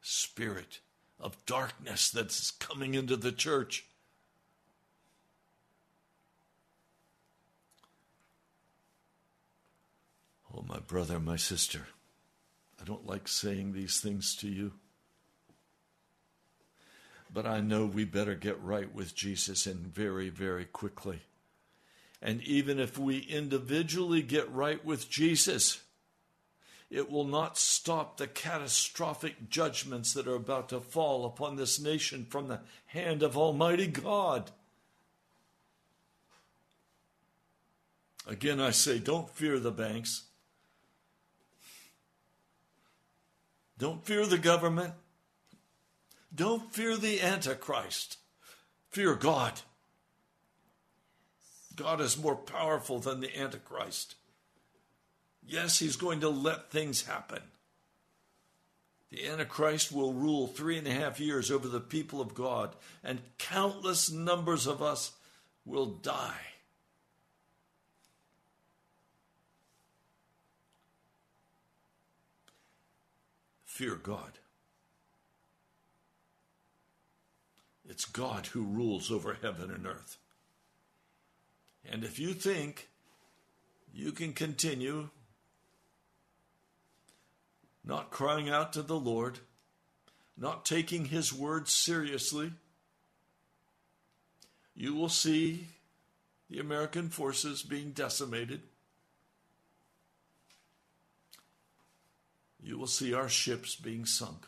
spirit 0.00 0.80
of 1.18 1.44
darkness 1.44 2.10
that's 2.10 2.50
coming 2.50 2.94
into 2.94 3.16
the 3.16 3.32
church. 3.32 3.84
Oh, 10.52 10.64
my 10.66 10.78
brother, 10.78 11.20
my 11.20 11.36
sister, 11.36 11.86
I 12.80 12.84
don't 12.84 13.06
like 13.06 13.28
saying 13.28 13.72
these 13.72 14.00
things 14.00 14.34
to 14.36 14.48
you. 14.48 14.72
But 17.32 17.46
I 17.46 17.60
know 17.60 17.86
we 17.86 18.04
better 18.04 18.34
get 18.34 18.60
right 18.60 18.92
with 18.92 19.14
Jesus 19.14 19.66
and 19.66 19.86
very, 19.86 20.30
very 20.30 20.64
quickly. 20.64 21.20
And 22.20 22.42
even 22.42 22.78
if 22.78 22.98
we 22.98 23.18
individually 23.18 24.20
get 24.22 24.50
right 24.50 24.84
with 24.84 25.08
Jesus, 25.08 25.80
it 26.90 27.08
will 27.08 27.24
not 27.24 27.56
stop 27.56 28.16
the 28.16 28.26
catastrophic 28.26 29.48
judgments 29.48 30.12
that 30.14 30.26
are 30.26 30.34
about 30.34 30.68
to 30.70 30.80
fall 30.80 31.24
upon 31.24 31.56
this 31.56 31.80
nation 31.80 32.26
from 32.28 32.48
the 32.48 32.60
hand 32.86 33.22
of 33.22 33.38
Almighty 33.38 33.86
God. 33.86 34.50
Again, 38.26 38.60
I 38.60 38.70
say, 38.70 38.98
don't 38.98 39.30
fear 39.30 39.58
the 39.58 39.70
banks. 39.70 40.24
Don't 43.78 44.04
fear 44.04 44.26
the 44.26 44.36
government. 44.36 44.92
Don't 46.34 46.72
fear 46.72 46.96
the 46.96 47.20
Antichrist. 47.20 48.18
Fear 48.90 49.14
God. 49.16 49.60
God 51.76 52.00
is 52.00 52.18
more 52.18 52.36
powerful 52.36 52.98
than 52.98 53.20
the 53.20 53.36
Antichrist. 53.38 54.14
Yes, 55.46 55.78
he's 55.78 55.96
going 55.96 56.20
to 56.20 56.28
let 56.28 56.70
things 56.70 57.06
happen. 57.06 57.42
The 59.10 59.26
Antichrist 59.26 59.90
will 59.90 60.12
rule 60.12 60.46
three 60.46 60.78
and 60.78 60.86
a 60.86 60.92
half 60.92 61.18
years 61.18 61.50
over 61.50 61.66
the 61.66 61.80
people 61.80 62.20
of 62.20 62.34
God, 62.34 62.76
and 63.02 63.20
countless 63.38 64.10
numbers 64.10 64.66
of 64.68 64.82
us 64.82 65.12
will 65.64 65.86
die. 65.86 66.46
Fear 73.64 73.96
God. 73.96 74.39
It's 77.90 78.04
God 78.04 78.46
who 78.46 78.62
rules 78.62 79.10
over 79.10 79.36
heaven 79.42 79.68
and 79.68 79.84
earth. 79.84 80.16
And 81.90 82.04
if 82.04 82.20
you 82.20 82.34
think 82.34 82.88
you 83.92 84.12
can 84.12 84.32
continue 84.32 85.08
not 87.84 88.12
crying 88.12 88.48
out 88.48 88.72
to 88.74 88.82
the 88.82 88.98
Lord, 88.98 89.40
not 90.38 90.64
taking 90.64 91.06
His 91.06 91.32
word 91.32 91.66
seriously, 91.66 92.52
you 94.76 94.94
will 94.94 95.08
see 95.08 95.66
the 96.48 96.60
American 96.60 97.08
forces 97.08 97.62
being 97.64 97.90
decimated. 97.90 98.60
You 102.62 102.78
will 102.78 102.86
see 102.86 103.12
our 103.14 103.28
ships 103.28 103.74
being 103.74 104.06
sunk. 104.06 104.46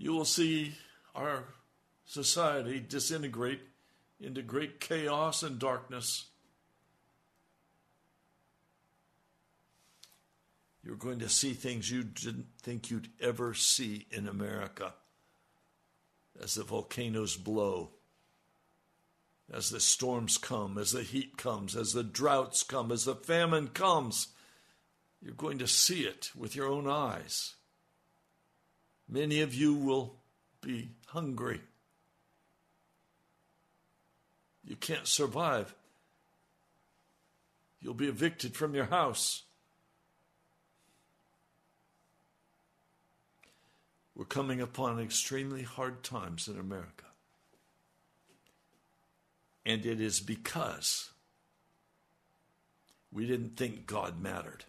You 0.00 0.14
will 0.14 0.24
see 0.24 0.72
our 1.14 1.44
society 2.06 2.80
disintegrate 2.80 3.60
into 4.18 4.40
great 4.40 4.80
chaos 4.80 5.42
and 5.42 5.58
darkness. 5.58 6.24
You're 10.82 10.96
going 10.96 11.18
to 11.18 11.28
see 11.28 11.52
things 11.52 11.90
you 11.90 12.02
didn't 12.02 12.46
think 12.62 12.90
you'd 12.90 13.10
ever 13.20 13.52
see 13.52 14.06
in 14.10 14.26
America 14.26 14.94
as 16.42 16.54
the 16.54 16.64
volcanoes 16.64 17.36
blow, 17.36 17.90
as 19.52 19.68
the 19.68 19.80
storms 19.80 20.38
come, 20.38 20.78
as 20.78 20.92
the 20.92 21.02
heat 21.02 21.36
comes, 21.36 21.76
as 21.76 21.92
the 21.92 22.02
droughts 22.02 22.62
come, 22.62 22.90
as 22.90 23.04
the 23.04 23.14
famine 23.14 23.68
comes. 23.68 24.28
You're 25.20 25.34
going 25.34 25.58
to 25.58 25.68
see 25.68 26.04
it 26.04 26.30
with 26.34 26.56
your 26.56 26.68
own 26.68 26.88
eyes. 26.88 27.56
Many 29.10 29.40
of 29.40 29.52
you 29.52 29.74
will 29.74 30.14
be 30.60 30.90
hungry. 31.08 31.60
You 34.64 34.76
can't 34.76 35.06
survive. 35.06 35.74
You'll 37.80 37.94
be 37.94 38.06
evicted 38.06 38.54
from 38.54 38.72
your 38.72 38.84
house. 38.84 39.42
We're 44.14 44.26
coming 44.26 44.60
upon 44.60 45.00
extremely 45.00 45.62
hard 45.62 46.04
times 46.04 46.46
in 46.46 46.58
America. 46.58 47.06
And 49.66 49.84
it 49.84 50.00
is 50.00 50.20
because 50.20 51.10
we 53.10 53.26
didn't 53.26 53.56
think 53.56 53.86
God 53.86 54.20
mattered. 54.22 54.64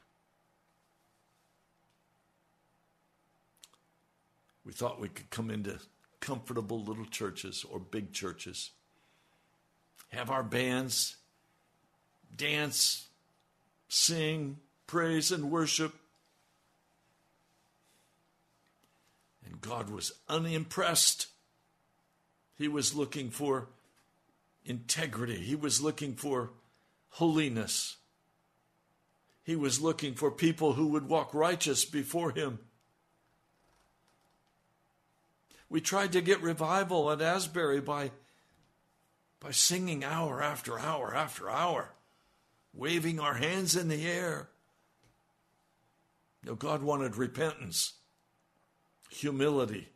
We 4.66 4.74
thought 4.74 5.00
we 5.00 5.10
could 5.10 5.30
come 5.30 5.50
into 5.50 5.80
comfortable 6.20 6.84
little 6.84 7.06
churches 7.06 7.66
or 7.70 7.80
big 7.80 8.12
churches, 8.14 8.72
have 10.10 10.30
our 10.30 10.44
bands 10.44 11.18
dance, 12.36 13.08
sing, 13.90 14.58
praise, 14.88 15.32
and 15.32 15.52
worship, 15.52 15.94
And 19.52 19.60
God 19.60 19.90
was 19.90 20.14
unimpressed. 20.30 21.28
He 22.58 22.70
was 22.70 22.96
looking 22.96 23.30
for 23.30 23.68
integrity, 24.66 25.38
He 25.38 25.56
was 25.56 25.82
looking 25.82 26.16
for 26.16 26.52
holiness. 27.10 27.98
He 29.44 29.56
was 29.56 29.82
looking 29.82 30.14
for 30.14 30.32
people 30.32 30.74
who 30.74 30.88
would 30.88 31.10
walk 31.10 31.34
righteous 31.34 31.84
before 31.84 32.32
Him. 32.32 32.60
We 35.72 35.80
tried 35.80 36.12
to 36.12 36.22
get 36.22 36.42
revival 36.42 37.10
at 37.12 37.22
Asbury 37.22 37.80
by, 37.80 38.12
by 39.40 39.52
singing 39.52 40.04
hour 40.04 40.44
after 40.44 40.78
hour 40.78 41.16
after 41.16 41.50
hour, 41.50 41.94
waving 42.74 43.22
our 43.22 43.36
hands 43.36 43.78
in 43.78 43.88
the 43.88 44.06
air. 44.06 44.50
No, 46.44 46.56
God 46.56 46.84
wanted 46.84 47.16
repentance 47.16 47.94
humility. 49.10 49.88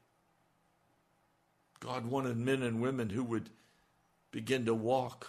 God 1.81 2.05
wanted 2.05 2.37
men 2.37 2.63
and 2.63 2.81
women 2.81 3.09
who 3.09 3.25
would 3.25 3.49
begin 4.31 4.65
to 4.67 4.73
walk 4.73 5.27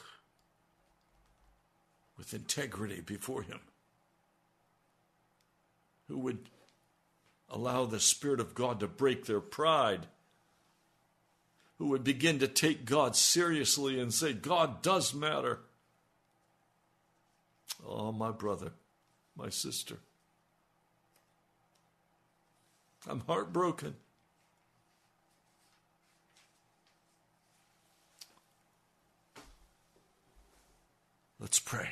with 2.17 2.33
integrity 2.35 3.01
before 3.01 3.43
Him, 3.43 3.59
who 6.07 6.19
would 6.19 6.49
allow 7.49 7.85
the 7.85 7.99
Spirit 7.99 8.39
of 8.39 8.55
God 8.55 8.79
to 8.79 8.87
break 8.87 9.25
their 9.25 9.41
pride, 9.41 10.07
who 11.79 11.89
would 11.89 12.05
begin 12.05 12.39
to 12.39 12.49
take 12.49 12.85
God 12.85 13.15
seriously 13.15 14.01
and 14.01 14.13
say, 14.13 14.33
God 14.33 14.83
does 14.83 15.15
matter. 15.15 15.61
Oh, 17.87 18.13
my 18.13 18.31
brother, 18.31 18.73
my 19.37 19.51
sister. 19.51 19.99
I'm 23.09 23.21
heartbroken. 23.21 23.95
Let's 31.39 31.59
pray. 31.59 31.91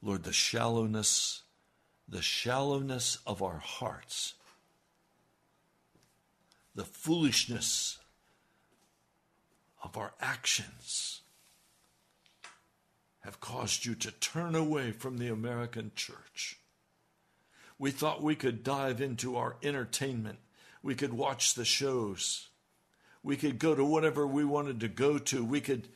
Lord, 0.00 0.22
the 0.22 0.32
shallowness, 0.32 1.42
the 2.08 2.22
shallowness 2.22 3.18
of 3.26 3.42
our 3.42 3.58
hearts, 3.58 4.34
the 6.74 6.84
foolishness 6.84 7.98
of 9.82 9.96
our 9.96 10.12
actions 10.20 11.20
have 13.20 13.40
caused 13.40 13.86
you 13.86 13.94
to 13.94 14.10
turn 14.10 14.54
away 14.54 14.92
from 14.92 15.18
the 15.18 15.28
American 15.28 15.92
church. 15.94 16.58
We 17.78 17.90
thought 17.90 18.22
we 18.22 18.34
could 18.34 18.62
dive 18.62 19.00
into 19.00 19.36
our 19.36 19.56
entertainment. 19.62 20.38
We 20.82 20.94
could 20.94 21.12
watch 21.12 21.54
the 21.54 21.64
shows. 21.64 22.48
We 23.22 23.36
could 23.36 23.58
go 23.58 23.74
to 23.74 23.84
whatever 23.84 24.26
we 24.26 24.44
wanted 24.44 24.80
to 24.80 24.88
go 24.88 25.18
to. 25.18 25.44
We 25.44 25.60
could, 25.60 25.88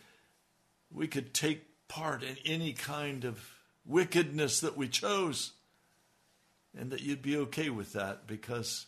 we 0.90 1.06
could 1.06 1.34
take 1.34 1.66
part 1.86 2.22
in 2.22 2.36
any 2.46 2.72
kind 2.72 3.24
of 3.24 3.38
wickedness 3.84 4.60
that 4.60 4.76
we 4.76 4.88
chose. 4.88 5.52
And 6.78 6.90
that 6.90 7.02
you'd 7.02 7.22
be 7.22 7.36
okay 7.36 7.70
with 7.70 7.92
that 7.92 8.26
because 8.26 8.86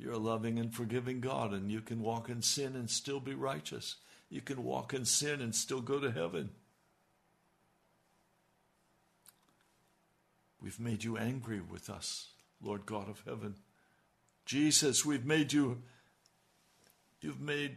you're 0.00 0.14
a 0.14 0.18
loving 0.18 0.58
and 0.58 0.74
forgiving 0.74 1.20
God 1.20 1.52
and 1.52 1.70
you 1.70 1.82
can 1.82 2.00
walk 2.00 2.30
in 2.30 2.40
sin 2.40 2.74
and 2.74 2.88
still 2.88 3.20
be 3.20 3.34
righteous 3.34 3.96
You 4.30 4.40
can 4.40 4.62
walk 4.64 4.94
in 4.94 5.04
sin 5.04 5.40
and 5.40 5.54
still 5.54 5.80
go 5.80 5.98
to 5.98 6.10
heaven. 6.10 6.50
We've 10.62 10.78
made 10.78 11.02
you 11.02 11.18
angry 11.18 11.60
with 11.60 11.90
us, 11.90 12.28
Lord 12.62 12.86
God 12.86 13.08
of 13.08 13.22
heaven. 13.26 13.56
Jesus, 14.46 15.04
we've 15.04 15.24
made 15.26 15.52
you 15.52 15.82
you've 17.20 17.40
made 17.40 17.76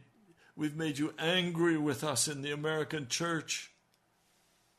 we've 0.55 0.75
made 0.75 0.99
you 0.99 1.13
angry 1.17 1.77
with 1.77 2.03
us 2.03 2.27
in 2.27 2.41
the 2.41 2.51
American 2.51 3.07
church. 3.07 3.71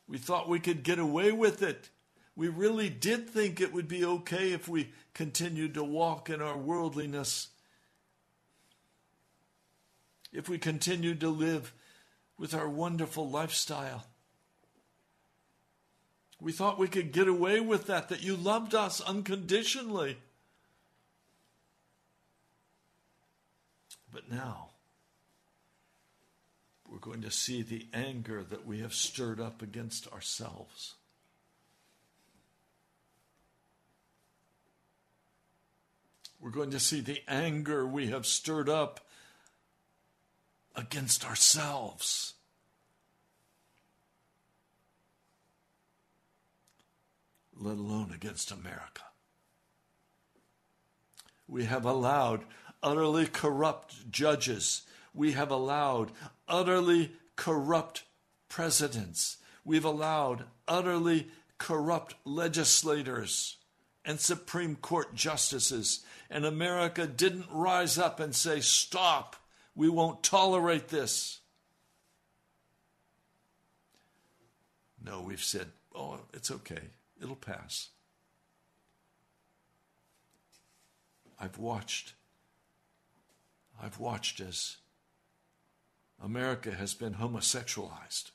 We 0.07 0.17
thought 0.17 0.47
we 0.47 0.59
could 0.59 0.83
get 0.83 0.99
away 0.99 1.31
with 1.31 1.61
it. 1.61 1.89
We 2.35 2.49
really 2.49 2.89
did 2.89 3.29
think 3.29 3.61
it 3.61 3.73
would 3.73 3.87
be 3.87 4.03
okay 4.03 4.51
if 4.51 4.67
we 4.67 4.91
continued 5.13 5.73
to 5.75 5.83
walk 5.83 6.29
in 6.29 6.41
our 6.41 6.57
worldliness. 6.57 7.49
If 10.33 10.49
we 10.49 10.57
continued 10.57 11.21
to 11.21 11.29
live 11.29 11.73
with 12.37 12.53
our 12.53 12.67
wonderful 12.67 13.29
lifestyle. 13.29 14.05
We 16.41 16.51
thought 16.51 16.77
we 16.77 16.89
could 16.89 17.13
get 17.13 17.29
away 17.29 17.61
with 17.61 17.87
that, 17.87 18.09
that 18.09 18.21
you 18.21 18.35
loved 18.35 18.75
us 18.75 18.99
unconditionally. 18.99 20.17
But 24.11 24.29
now, 24.29 24.69
we're 26.89 26.99
going 26.99 27.21
to 27.21 27.31
see 27.31 27.61
the 27.61 27.87
anger 27.93 28.43
that 28.43 28.65
we 28.65 28.79
have 28.79 28.93
stirred 28.93 29.39
up 29.39 29.61
against 29.61 30.11
ourselves. 30.11 30.95
We're 36.45 36.51
going 36.51 36.69
to 36.69 36.79
see 36.79 37.01
the 37.01 37.23
anger 37.27 37.87
we 37.87 38.09
have 38.09 38.27
stirred 38.27 38.69
up 38.69 38.99
against 40.75 41.27
ourselves. 41.27 42.33
let 47.57 47.77
alone 47.77 48.11
against 48.13 48.51
America. 48.51 49.01
We 51.47 51.63
have 51.63 51.85
allowed 51.85 52.43
utterly 52.83 53.25
corrupt 53.25 54.11
judges. 54.11 54.83
We 55.15 55.31
have 55.31 55.49
allowed 55.49 56.11
utterly 56.47 57.13
corrupt 57.37 58.03
presidents. 58.49 59.37
We've 59.63 59.85
allowed 59.85 60.43
utterly 60.67 61.29
corrupt 61.57 62.13
legislators 62.23 63.57
and 64.05 64.19
Supreme 64.19 64.75
Court 64.75 65.15
justices. 65.15 66.05
And 66.29 66.45
America 66.45 67.05
didn't 67.05 67.47
rise 67.51 67.97
up 67.97 68.19
and 68.19 68.35
say, 68.35 68.59
Stop, 68.59 69.35
we 69.75 69.89
won't 69.89 70.23
tolerate 70.23 70.87
this. 70.87 71.39
No, 75.03 75.21
we've 75.21 75.43
said, 75.43 75.67
Oh, 75.93 76.19
it's 76.33 76.51
okay. 76.51 76.81
It'll 77.21 77.35
pass. 77.35 77.89
I've 81.39 81.57
watched. 81.57 82.13
I've 83.81 83.99
watched 83.99 84.39
as 84.39 84.77
America 86.23 86.71
has 86.71 86.93
been 86.93 87.15
homosexualized. 87.15 88.31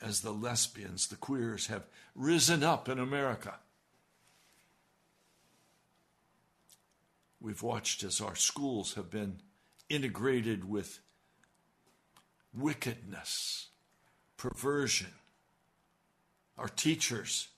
As 0.00 0.20
the 0.20 0.32
lesbians, 0.32 1.06
the 1.06 1.16
queers 1.16 1.68
have 1.68 1.84
risen 2.14 2.64
up 2.64 2.88
in 2.88 2.98
America. 2.98 3.54
We've 7.42 7.62
watched 7.62 8.04
as 8.04 8.20
our 8.20 8.36
schools 8.36 8.94
have 8.94 9.10
been 9.10 9.40
integrated 9.88 10.64
with 10.64 11.00
wickedness, 12.54 13.66
perversion, 14.36 15.10
our 16.56 16.68
teachers 16.68 17.48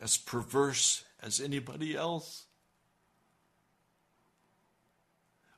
as 0.00 0.16
perverse 0.16 1.02
as 1.20 1.40
anybody 1.40 1.96
else. 1.96 2.44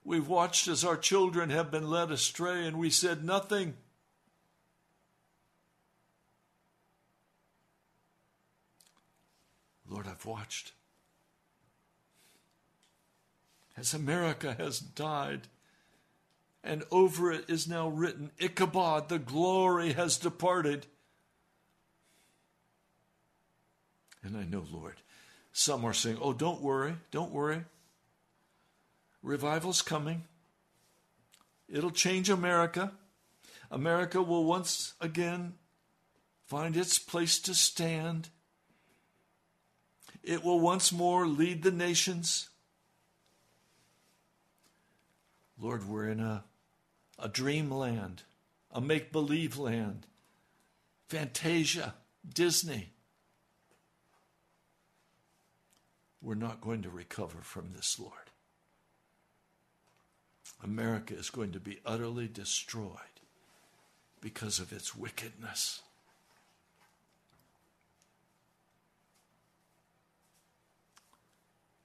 We've 0.02 0.26
watched 0.26 0.66
as 0.66 0.82
our 0.82 0.96
children 0.96 1.50
have 1.50 1.70
been 1.70 1.90
led 1.90 2.10
astray 2.10 2.66
and 2.66 2.78
we 2.78 2.88
said 2.88 3.22
nothing. 3.22 3.74
Lord, 9.86 10.06
I've 10.08 10.24
watched 10.24 10.72
as 13.80 13.94
America 13.94 14.54
has 14.58 14.78
died 14.78 15.48
and 16.62 16.84
over 16.90 17.32
it 17.32 17.48
is 17.48 17.66
now 17.66 17.88
written, 17.88 18.30
Ichabod, 18.38 19.08
the 19.08 19.18
glory 19.18 19.94
has 19.94 20.18
departed. 20.18 20.86
And 24.22 24.36
I 24.36 24.44
know, 24.44 24.64
Lord, 24.70 24.96
some 25.52 25.84
are 25.86 25.94
saying, 25.94 26.18
Oh, 26.20 26.34
don't 26.34 26.60
worry, 26.60 26.94
don't 27.10 27.32
worry. 27.32 27.64
Revival's 29.22 29.80
coming. 29.80 30.24
It'll 31.68 31.90
change 31.90 32.28
America. 32.28 32.92
America 33.70 34.22
will 34.22 34.44
once 34.44 34.94
again 35.00 35.54
find 36.44 36.76
its 36.76 36.98
place 36.98 37.38
to 37.40 37.54
stand. 37.54 38.28
It 40.22 40.44
will 40.44 40.60
once 40.60 40.92
more 40.92 41.26
lead 41.26 41.62
the 41.62 41.70
nations. 41.70 42.49
Lord, 45.60 45.86
we're 45.86 46.08
in 46.08 46.20
a 46.20 46.44
a 47.20 47.28
dreamland, 47.28 48.22
a 48.72 48.80
make 48.80 49.12
believe 49.12 49.58
land, 49.58 50.06
Fantasia, 51.08 51.94
Disney. 52.26 52.92
We're 56.22 56.34
not 56.34 56.60
going 56.60 56.82
to 56.82 56.90
recover 56.90 57.38
from 57.42 57.72
this, 57.74 57.98
Lord. 57.98 58.14
America 60.62 61.14
is 61.14 61.30
going 61.30 61.52
to 61.52 61.60
be 61.60 61.80
utterly 61.86 62.28
destroyed 62.28 62.96
because 64.20 64.58
of 64.58 64.72
its 64.72 64.94
wickedness. 64.94 65.82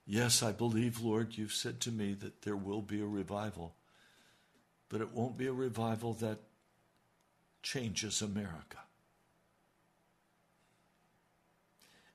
Yes, 0.06 0.43
I 0.43 0.51
believe, 0.51 1.01
Lord, 1.01 1.38
you've 1.38 1.53
said 1.53 1.80
to 1.82 1.91
me 1.91 2.14
that 2.14 2.43
there 2.43 2.56
will 2.56 2.82
be 2.82 3.01
a 3.01 3.08
revival 3.08 3.76
but 4.89 5.01
it 5.01 5.14
won't 5.14 5.38
be 5.38 5.47
a 5.47 5.53
revival 5.53 6.14
that 6.14 6.39
changes 7.64 8.22
America. 8.22 8.78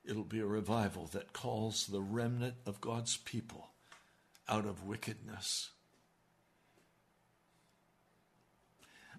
It'll 0.03 0.23
be 0.23 0.39
a 0.39 0.45
revival 0.45 1.07
that 1.07 1.33
calls 1.33 1.85
the 1.85 2.01
remnant 2.01 2.55
of 2.65 2.81
God's 2.81 3.17
people 3.17 3.69
out 4.49 4.65
of 4.65 4.83
wickedness. 4.83 5.69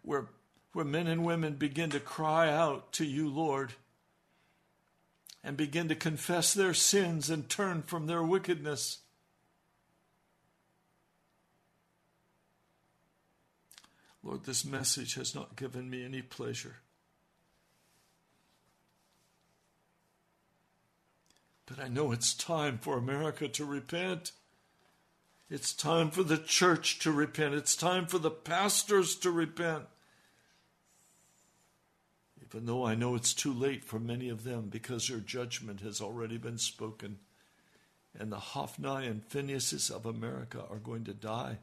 Where, 0.02 0.26
where 0.72 0.84
men 0.84 1.06
and 1.06 1.24
women 1.24 1.54
begin 1.54 1.90
to 1.90 2.00
cry 2.00 2.50
out 2.50 2.92
to 2.94 3.04
you, 3.04 3.28
Lord, 3.28 3.74
and 5.44 5.56
begin 5.56 5.88
to 5.88 5.94
confess 5.94 6.54
their 6.54 6.74
sins 6.74 7.28
and 7.28 7.48
turn 7.48 7.82
from 7.82 8.06
their 8.06 8.22
wickedness. 8.22 8.98
Lord, 14.22 14.44
this 14.44 14.64
message 14.64 15.14
has 15.14 15.34
not 15.34 15.56
given 15.56 15.90
me 15.90 16.04
any 16.04 16.22
pleasure. 16.22 16.76
But 21.66 21.80
I 21.82 21.88
know 21.88 22.12
it's 22.12 22.34
time 22.34 22.78
for 22.78 22.96
America 22.96 23.48
to 23.48 23.64
repent. 23.64 24.32
It's 25.50 25.72
time 25.72 26.10
for 26.10 26.22
the 26.22 26.38
church 26.38 26.98
to 27.00 27.10
repent. 27.10 27.54
It's 27.54 27.74
time 27.74 28.06
for 28.06 28.18
the 28.18 28.30
pastors 28.30 29.16
to 29.16 29.30
repent. 29.30 29.84
Even 32.52 32.66
though 32.66 32.84
I 32.84 32.94
know 32.94 33.14
it's 33.14 33.32
too 33.32 33.52
late 33.52 33.82
for 33.82 33.98
many 33.98 34.28
of 34.28 34.44
them 34.44 34.68
because 34.68 35.08
their 35.08 35.18
judgment 35.18 35.80
has 35.80 36.02
already 36.02 36.36
been 36.36 36.58
spoken. 36.58 37.18
And 38.18 38.30
the 38.30 38.38
Hophni 38.38 39.06
and 39.06 39.24
Phinehas's 39.24 39.88
of 39.88 40.04
America 40.04 40.62
are 40.68 40.76
going 40.76 41.04
to 41.04 41.14
die. 41.14 41.58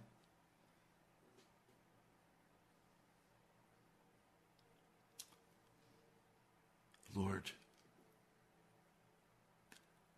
Lord, 7.16 7.52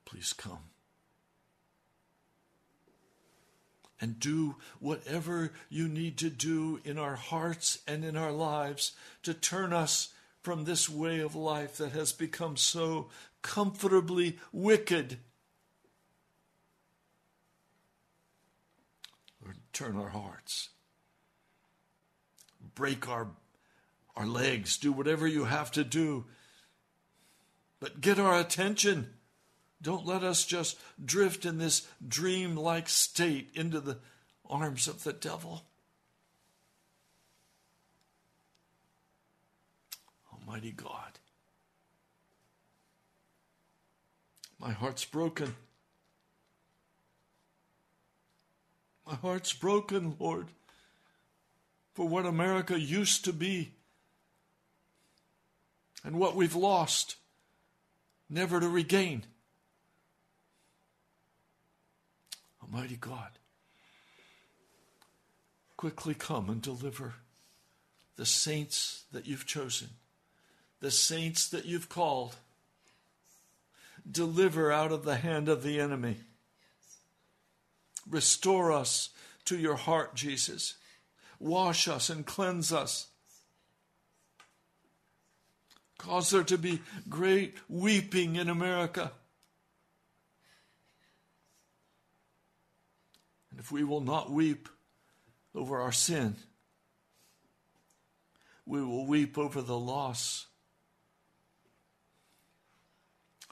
please 0.05 0.32
come. 0.32 0.59
And 3.99 4.19
do 4.19 4.55
whatever 4.80 5.51
you 5.69 5.89
need 5.89 6.17
to 6.19 6.30
do 6.30 6.80
in 6.86 6.97
our 6.97 7.15
hearts 7.15 7.80
and 7.86 8.05
in 8.05 8.15
our 8.15 8.32
lives 8.32 8.93
to 9.24 9.34
turn 9.34 9.74
us 9.74 10.13
from 10.42 10.66
this 10.66 10.89
way 10.89 11.20
of 11.20 11.36
life 11.36 11.78
that 11.78 11.92
has 11.92 12.12
become 12.12 12.58
so 12.58 13.10
comfortably 13.42 14.39
wicked. 14.52 15.20
turn 19.74 19.98
our 19.98 20.10
hearts. 20.10 20.70
Break 22.76 23.08
our, 23.08 23.28
our 24.16 24.28
legs. 24.28 24.78
Do 24.78 24.92
whatever 24.92 25.28
you 25.28 25.46
have 25.46 25.72
to 25.72 25.84
do. 25.84 26.26
But 27.80 28.02
get 28.02 28.20
our 28.20 28.39
attention. 28.39 29.14
Don't 29.82 30.06
let 30.06 30.24
us 30.24 30.46
just 30.46 30.80
drift 31.04 31.46
in 31.46 31.58
this 31.58 31.88
dream 32.06 32.56
like 32.56 32.89
state 32.89 33.50
into 33.56 33.80
the 33.80 33.98
arms 34.48 34.88
of 34.88 35.04
the 35.04 35.14
devil. 35.14 35.66
Almighty 40.52 40.72
God, 40.72 41.18
my 44.60 44.74
heart's 44.74 45.06
broken. 45.06 45.56
My 49.08 49.16
heart's 49.16 49.54
broken, 49.54 50.18
Lord, 50.20 50.47
for 51.93 52.06
what 52.06 52.26
America 52.26 52.78
used 52.78 53.24
to 53.24 53.32
be 53.32 53.72
and 56.04 56.20
what 56.20 56.36
we've 56.36 56.54
lost, 56.54 57.16
never 58.30 58.60
to 58.60 58.68
regain. 58.68 59.24
Almighty 62.62 62.97
God, 62.99 63.30
quickly 65.78 66.14
come 66.14 66.49
and 66.49 66.62
deliver 66.62 67.14
the 68.18 68.26
saints 68.26 69.06
that 69.14 69.26
you've 69.26 69.45
chosen, 69.45 69.91
the 70.82 70.92
saints 70.92 71.48
that 71.50 71.66
you've 71.66 71.88
called. 71.88 72.36
Deliver 74.10 74.72
out 74.72 74.92
of 74.92 75.06
the 75.06 75.18
hand 75.18 75.48
of 75.48 75.64
the 75.64 75.80
enemy. 75.80 76.18
Restore 78.10 78.72
us 78.72 79.10
to 79.46 79.58
your 79.58 79.76
heart, 79.76 80.16
Jesus. 80.16 80.76
Wash 81.40 81.88
us 81.88 82.10
and 82.10 82.26
cleanse 82.26 82.74
us. 82.74 83.08
Cause 86.00 86.32
there 86.32 86.44
to 86.44 86.58
be 86.58 86.82
great 87.08 87.58
weeping 87.70 88.36
in 88.36 88.50
America. 88.50 89.12
And 93.52 93.60
if 93.60 93.72
we 93.72 93.84
will 93.84 94.02
not 94.02 94.32
weep 94.32 94.68
over 95.54 95.80
our 95.80 95.92
sin, 95.92 96.38
we 98.66 98.84
will 98.84 99.06
weep 99.06 99.38
over 99.38 99.62
the 99.62 99.78
loss 99.78 100.48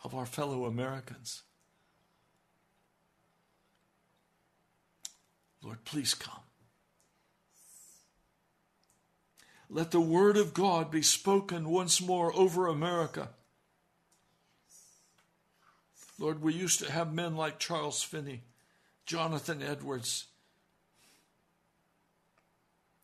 of 0.04 0.16
our 0.16 0.26
fellow 0.26 0.66
Americans. 0.66 1.44
Lord, 5.62 5.84
please 5.84 6.14
come. 6.14 6.40
Let 9.70 9.92
the 9.92 10.02
word 10.02 10.38
of 10.38 10.54
God 10.54 10.90
be 10.90 11.02
spoken 11.02 11.70
once 11.70 12.02
more 12.02 12.34
over 12.36 12.68
America. 12.68 13.30
Lord, 16.18 16.42
we 16.42 16.54
used 16.54 16.80
to 16.80 16.92
have 16.92 17.14
men 17.14 17.36
like 17.36 17.60
Charles 17.60 18.02
Finney, 18.02 18.42
Jonathan 19.06 19.62
Edwards, 19.62 20.26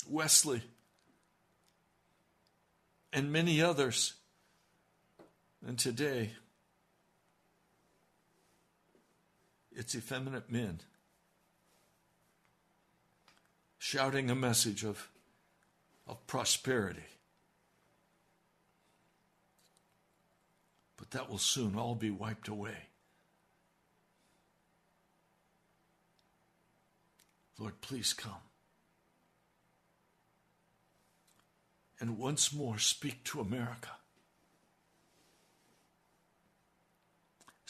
Wesley, 0.10 0.64
and 3.14 3.32
many 3.32 3.62
others. 3.62 4.14
And 5.66 5.80
today, 5.80 6.32
it's 9.76 9.96
effeminate 9.96 10.52
men 10.52 10.80
shouting 13.78 14.30
a 14.30 14.36
message 14.36 14.84
of, 14.84 15.10
of 16.08 16.26
prosperity. 16.28 17.04
But 20.98 21.12
that 21.12 21.30
will 21.30 21.38
soon 21.38 21.76
all 21.76 21.94
be 21.94 22.10
wiped 22.10 22.48
away. 22.48 22.78
Lord, 27.60 27.80
please 27.82 28.14
come. 28.14 28.32
And 32.00 32.18
once 32.18 32.54
more 32.54 32.78
speak 32.80 33.24
to 33.26 33.40
America. 33.40 33.92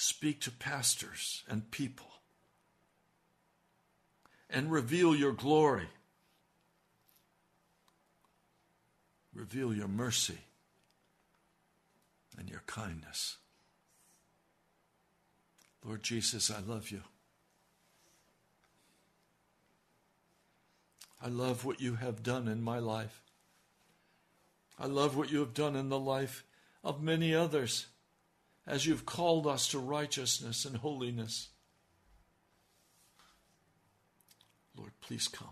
Speak 0.05 0.41
to 0.41 0.51
pastors 0.51 1.43
and 1.47 1.71
people. 1.71 2.07
And 4.49 4.71
reveal 4.71 5.15
your 5.15 5.33
glory 5.33 5.87
reveal 9.35 9.73
your 9.73 9.87
mercy 9.87 10.37
and 12.37 12.49
your 12.49 12.63
kindness. 12.65 13.37
Lord 15.83 16.01
Jesus, 16.01 16.49
I 16.49 16.61
love 16.61 16.89
you. 16.89 17.01
I 21.21 21.27
love 21.27 21.65
what 21.65 21.81
you 21.81 21.95
have 21.95 22.23
done 22.23 22.47
in 22.47 22.61
my 22.61 22.79
life. 22.79 23.21
I 24.79 24.87
love 24.87 25.15
what 25.15 25.31
you 25.31 25.39
have 25.39 25.53
done 25.53 25.75
in 25.75 25.89
the 25.89 25.99
life 25.99 26.43
of 26.83 27.01
many 27.01 27.33
others 27.33 27.87
as 28.67 28.85
you've 28.85 29.05
called 29.05 29.45
us 29.45 29.67
to 29.69 29.79
righteousness 29.79 30.65
and 30.65 30.77
holiness. 30.77 31.49
Lord, 34.75 34.91
please 35.01 35.27
come. 35.27 35.47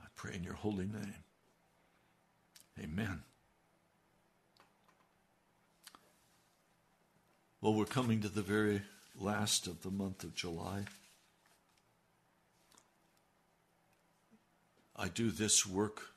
I 0.00 0.06
pray 0.14 0.34
in 0.34 0.44
your 0.44 0.54
holy 0.54 0.86
name. 0.86 1.24
Amen. 2.82 3.22
Well, 7.60 7.74
we're 7.74 7.84
coming 7.84 8.20
to 8.22 8.28
the 8.28 8.42
very 8.42 8.82
last 9.18 9.66
of 9.66 9.82
the 9.82 9.90
month 9.90 10.24
of 10.24 10.34
July. 10.34 10.84
I 14.96 15.08
do 15.08 15.30
this 15.30 15.66
work 15.66 16.09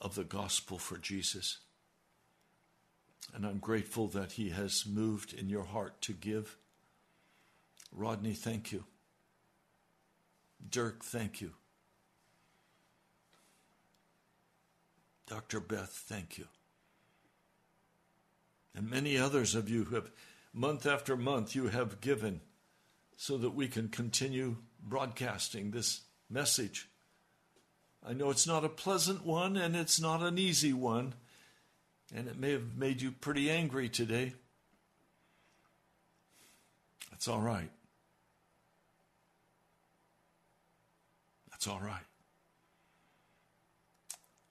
of 0.00 0.14
the 0.14 0.24
gospel 0.24 0.78
for 0.78 0.96
Jesus. 0.96 1.58
And 3.34 3.46
I'm 3.46 3.58
grateful 3.58 4.06
that 4.08 4.32
He 4.32 4.50
has 4.50 4.86
moved 4.86 5.32
in 5.32 5.48
your 5.48 5.64
heart 5.64 6.00
to 6.02 6.12
give. 6.12 6.56
Rodney, 7.92 8.34
thank 8.34 8.72
you. 8.72 8.84
Dirk, 10.70 11.04
thank 11.04 11.40
you. 11.40 11.52
Dr. 15.26 15.60
Beth, 15.60 15.90
thank 15.90 16.38
you. 16.38 16.46
And 18.74 18.88
many 18.88 19.18
others 19.18 19.54
of 19.54 19.68
you 19.68 19.84
who 19.84 19.96
have, 19.96 20.10
month 20.52 20.86
after 20.86 21.16
month, 21.16 21.54
you 21.54 21.68
have 21.68 22.00
given 22.00 22.40
so 23.16 23.36
that 23.36 23.50
we 23.50 23.68
can 23.68 23.88
continue 23.88 24.56
broadcasting 24.82 25.70
this 25.70 26.02
message. 26.30 26.87
I 28.06 28.12
know 28.12 28.30
it's 28.30 28.46
not 28.46 28.64
a 28.64 28.68
pleasant 28.68 29.24
one 29.24 29.56
and 29.56 29.76
it's 29.76 30.00
not 30.00 30.22
an 30.22 30.38
easy 30.38 30.72
one, 30.72 31.14
and 32.14 32.28
it 32.28 32.38
may 32.38 32.52
have 32.52 32.76
made 32.76 33.02
you 33.02 33.10
pretty 33.10 33.50
angry 33.50 33.88
today. 33.88 34.34
That's 37.10 37.28
all 37.28 37.40
right. 37.40 37.70
That's 41.50 41.66
all 41.66 41.80
right. 41.80 42.04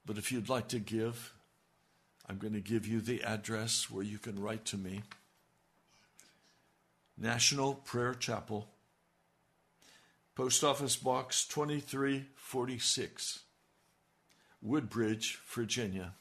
But 0.05 0.17
if 0.17 0.31
you'd 0.31 0.49
like 0.49 0.67
to 0.69 0.79
give, 0.79 1.33
I'm 2.27 2.37
going 2.37 2.53
to 2.53 2.61
give 2.61 2.85
you 2.85 2.99
the 3.01 3.23
address 3.23 3.89
where 3.89 4.03
you 4.03 4.17
can 4.17 4.41
write 4.41 4.65
to 4.65 4.77
me. 4.77 5.03
National 7.17 7.75
Prayer 7.75 8.13
Chapel, 8.13 8.67
Post 10.37 10.63
Office 10.63 10.95
Box 10.95 11.45
2346, 11.47 13.39
Woodbridge, 14.61 15.39
Virginia 15.47 16.13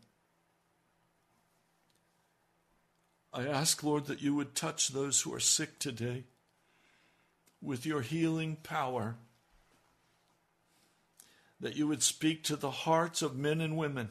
I 3.32 3.46
ask, 3.46 3.82
Lord, 3.82 4.06
that 4.06 4.22
you 4.22 4.34
would 4.34 4.54
touch 4.54 4.88
those 4.88 5.20
who 5.20 5.32
are 5.34 5.40
sick 5.40 5.78
today 5.78 6.24
with 7.62 7.86
your 7.86 8.00
healing 8.00 8.56
power, 8.56 9.16
that 11.60 11.76
you 11.76 11.86
would 11.86 12.02
speak 12.02 12.42
to 12.44 12.56
the 12.56 12.70
hearts 12.70 13.22
of 13.22 13.36
men 13.36 13.60
and 13.60 13.76
women 13.76 14.10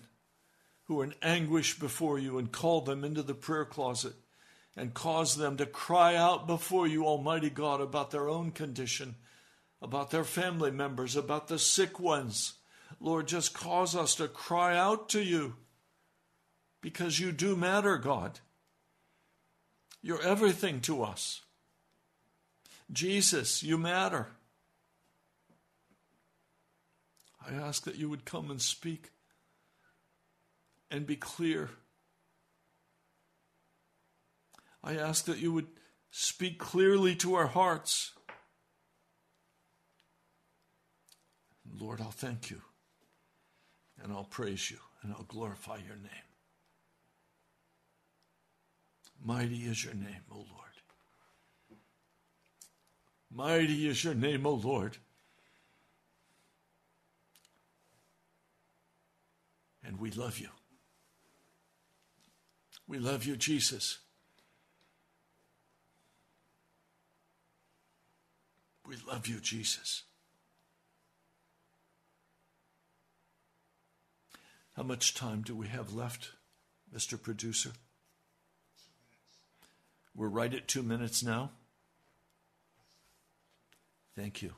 who 0.90 1.02
are 1.02 1.04
in 1.04 1.14
anguish 1.22 1.78
before 1.78 2.18
you 2.18 2.40
and 2.40 2.52
call 2.52 2.82
them 2.82 3.04
into 3.04 3.22
the 3.22 3.36
prayer 3.36 3.64
closet 3.64 4.14
and 4.76 4.92
cause 4.92 5.36
them 5.36 5.56
to 5.56 5.66
cry 5.68 6.16
out 6.16 6.48
before 6.48 6.88
you, 6.88 7.06
Almighty 7.06 7.52
God, 7.52 7.80
about 7.80 8.10
their 8.10 8.28
own 8.28 8.50
condition, 8.50 9.14
about 9.84 10.10
their 10.10 10.24
family 10.24 10.72
members, 10.72 11.16
about 11.16 11.48
the 11.48 11.60
sick 11.60 12.00
ones. 12.00 12.56
Lord, 13.00 13.28
just 13.28 13.54
cause 13.54 13.96
us 13.96 14.16
to 14.16 14.28
cry 14.28 14.76
out 14.76 15.10
to 15.10 15.22
you 15.22 15.58
because 16.82 17.20
you 17.20 17.32
do 17.32 17.56
matter, 17.56 18.00
God. 18.00 18.40
You're 20.02 20.24
everything 20.24 20.82
to 20.82 21.04
us. 21.04 21.42
Jesus, 22.92 23.62
you 23.62 23.78
matter. 23.78 24.30
I 27.48 27.54
ask 27.54 27.84
that 27.84 27.98
you 27.98 28.10
would 28.10 28.26
come 28.26 28.50
and 28.50 28.60
speak 28.60 29.12
and 30.92 31.06
be 31.06 31.16
clear. 31.16 31.70
I 34.84 34.96
ask 34.96 35.26
that 35.26 35.40
you 35.40 35.52
would 35.54 35.68
speak 36.12 36.58
clearly 36.58 37.16
to 37.18 37.36
our 37.36 37.48
hearts. 37.48 38.14
Lord, 41.80 42.02
I'll 42.02 42.12
thank 42.12 42.50
you 42.50 42.62
and 44.02 44.12
I'll 44.12 44.24
praise 44.24 44.72
you 44.72 44.78
and 45.02 45.14
I'll 45.14 45.24
glorify 45.24 45.78
your 45.78 45.96
name. 45.96 46.30
Mighty 49.24 49.64
is 49.64 49.84
your 49.84 49.94
name, 49.94 50.24
O 50.32 50.38
Lord. 50.38 50.48
Mighty 53.32 53.88
is 53.88 54.04
your 54.04 54.16
name, 54.16 54.46
O 54.46 54.54
Lord. 54.54 54.98
And 59.84 60.00
we 60.00 60.12
love 60.12 60.40
you. 60.40 60.50
We 62.90 62.98
love 62.98 63.24
you, 63.24 63.38
Jesus. 63.38 64.00
We 68.88 68.96
love 69.08 69.28
you, 69.28 69.40
Jesus. 69.40 70.02
How 74.76 74.82
much 74.82 75.14
time 75.14 75.44
do 75.44 75.56
we 75.56 75.68
have 75.68 75.94
left, 75.94 76.30
Mr. 76.92 77.22
Producer? 77.22 77.74
We're 80.16 80.28
right 80.28 80.52
at 80.52 80.68
two 80.68 80.82
minutes 80.82 81.24
now. 81.24 81.52
Thank 84.16 84.42
you. 84.42 84.56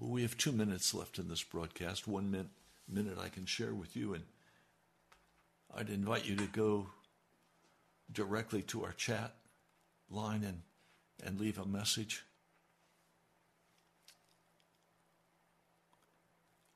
Well, 0.00 0.10
we 0.10 0.22
have 0.22 0.36
two 0.36 0.50
minutes 0.50 0.92
left 0.94 1.20
in 1.20 1.28
this 1.28 1.44
broadcast. 1.44 2.08
One 2.08 2.28
min- 2.28 2.50
minute 2.88 3.18
I 3.22 3.28
can 3.28 3.46
share 3.46 3.72
with 3.72 3.94
you, 3.94 4.14
and 4.14 4.24
I'd 5.74 5.88
invite 5.88 6.26
you 6.26 6.36
to 6.36 6.46
go 6.46 6.88
directly 8.12 8.62
to 8.62 8.84
our 8.84 8.92
chat 8.92 9.34
line 10.10 10.44
and, 10.44 10.62
and 11.24 11.40
leave 11.40 11.58
a 11.58 11.64
message. 11.64 12.24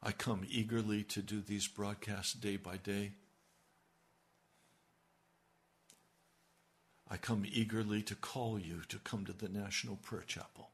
I 0.02 0.12
come 0.12 0.46
eagerly 0.48 1.02
to 1.04 1.20
do 1.20 1.40
these 1.40 1.66
broadcasts 1.66 2.32
day 2.32 2.56
by 2.56 2.76
day. 2.76 3.12
I 7.10 7.16
come 7.16 7.44
eagerly 7.46 8.02
to 8.02 8.14
call 8.14 8.58
you 8.58 8.82
to 8.88 8.98
come 8.98 9.24
to 9.26 9.32
the 9.32 9.48
National 9.48 9.96
Prayer 9.96 10.24
Chapel. 10.26 10.70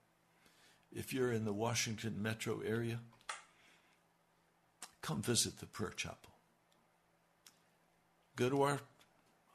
If 0.94 1.12
you're 1.12 1.32
in 1.32 1.44
the 1.44 1.52
Washington 1.52 2.22
metro 2.22 2.60
area, 2.60 2.98
come 5.00 5.22
visit 5.22 5.58
the 5.58 5.66
prayer 5.66 5.92
chapel. 5.96 6.31
Go 8.42 8.50
to 8.50 8.62
our, 8.62 8.80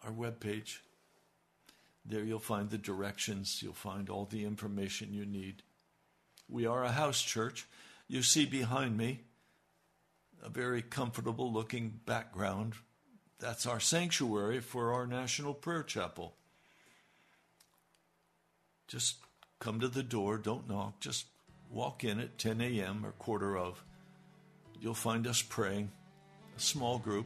our 0.05 0.11
webpage. 0.11 0.77
There 2.05 2.23
you'll 2.23 2.39
find 2.39 2.69
the 2.69 2.77
directions, 2.77 3.61
you'll 3.61 3.73
find 3.73 4.09
all 4.09 4.23
the 4.23 4.45
information 4.45 5.13
you 5.13 5.25
need. 5.25 5.61
We 6.47 6.65
are 6.65 6.85
a 6.85 6.93
house 6.93 7.21
church. 7.21 7.67
You 8.07 8.23
see 8.23 8.45
behind 8.45 8.95
me 8.95 9.23
a 10.41 10.47
very 10.47 10.81
comfortable 10.81 11.51
looking 11.51 11.99
background. 12.05 12.75
That's 13.39 13.65
our 13.65 13.81
sanctuary 13.81 14.61
for 14.61 14.93
our 14.93 15.05
National 15.05 15.53
Prayer 15.53 15.83
Chapel. 15.83 16.35
Just 18.87 19.17
come 19.59 19.81
to 19.81 19.89
the 19.89 20.01
door, 20.01 20.37
don't 20.37 20.69
knock, 20.69 21.01
just 21.01 21.25
walk 21.69 22.05
in 22.05 22.21
at 22.21 22.37
10 22.37 22.61
a.m. 22.61 23.05
or 23.05 23.11
quarter 23.11 23.57
of. 23.57 23.83
You'll 24.79 24.93
find 24.93 25.27
us 25.27 25.41
praying, 25.41 25.91
a 26.55 26.61
small 26.61 26.99
group. 26.99 27.25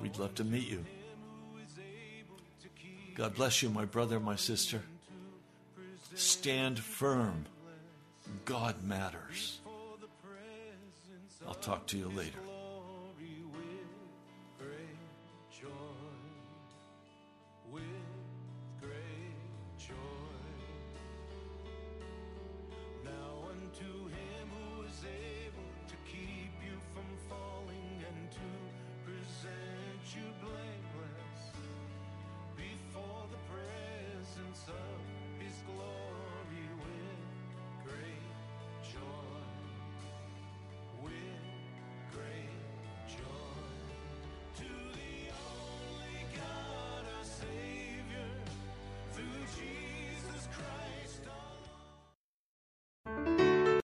We'd 0.00 0.18
love 0.18 0.34
to 0.36 0.44
meet 0.44 0.68
you. 0.68 0.84
God 3.14 3.34
bless 3.34 3.62
you, 3.62 3.70
my 3.70 3.84
brother, 3.86 4.20
my 4.20 4.36
sister. 4.36 4.82
Stand 6.14 6.78
firm. 6.78 7.46
God 8.44 8.82
matters. 8.84 9.60
I'll 11.46 11.54
talk 11.54 11.86
to 11.88 11.98
you 11.98 12.08
later. 12.08 12.38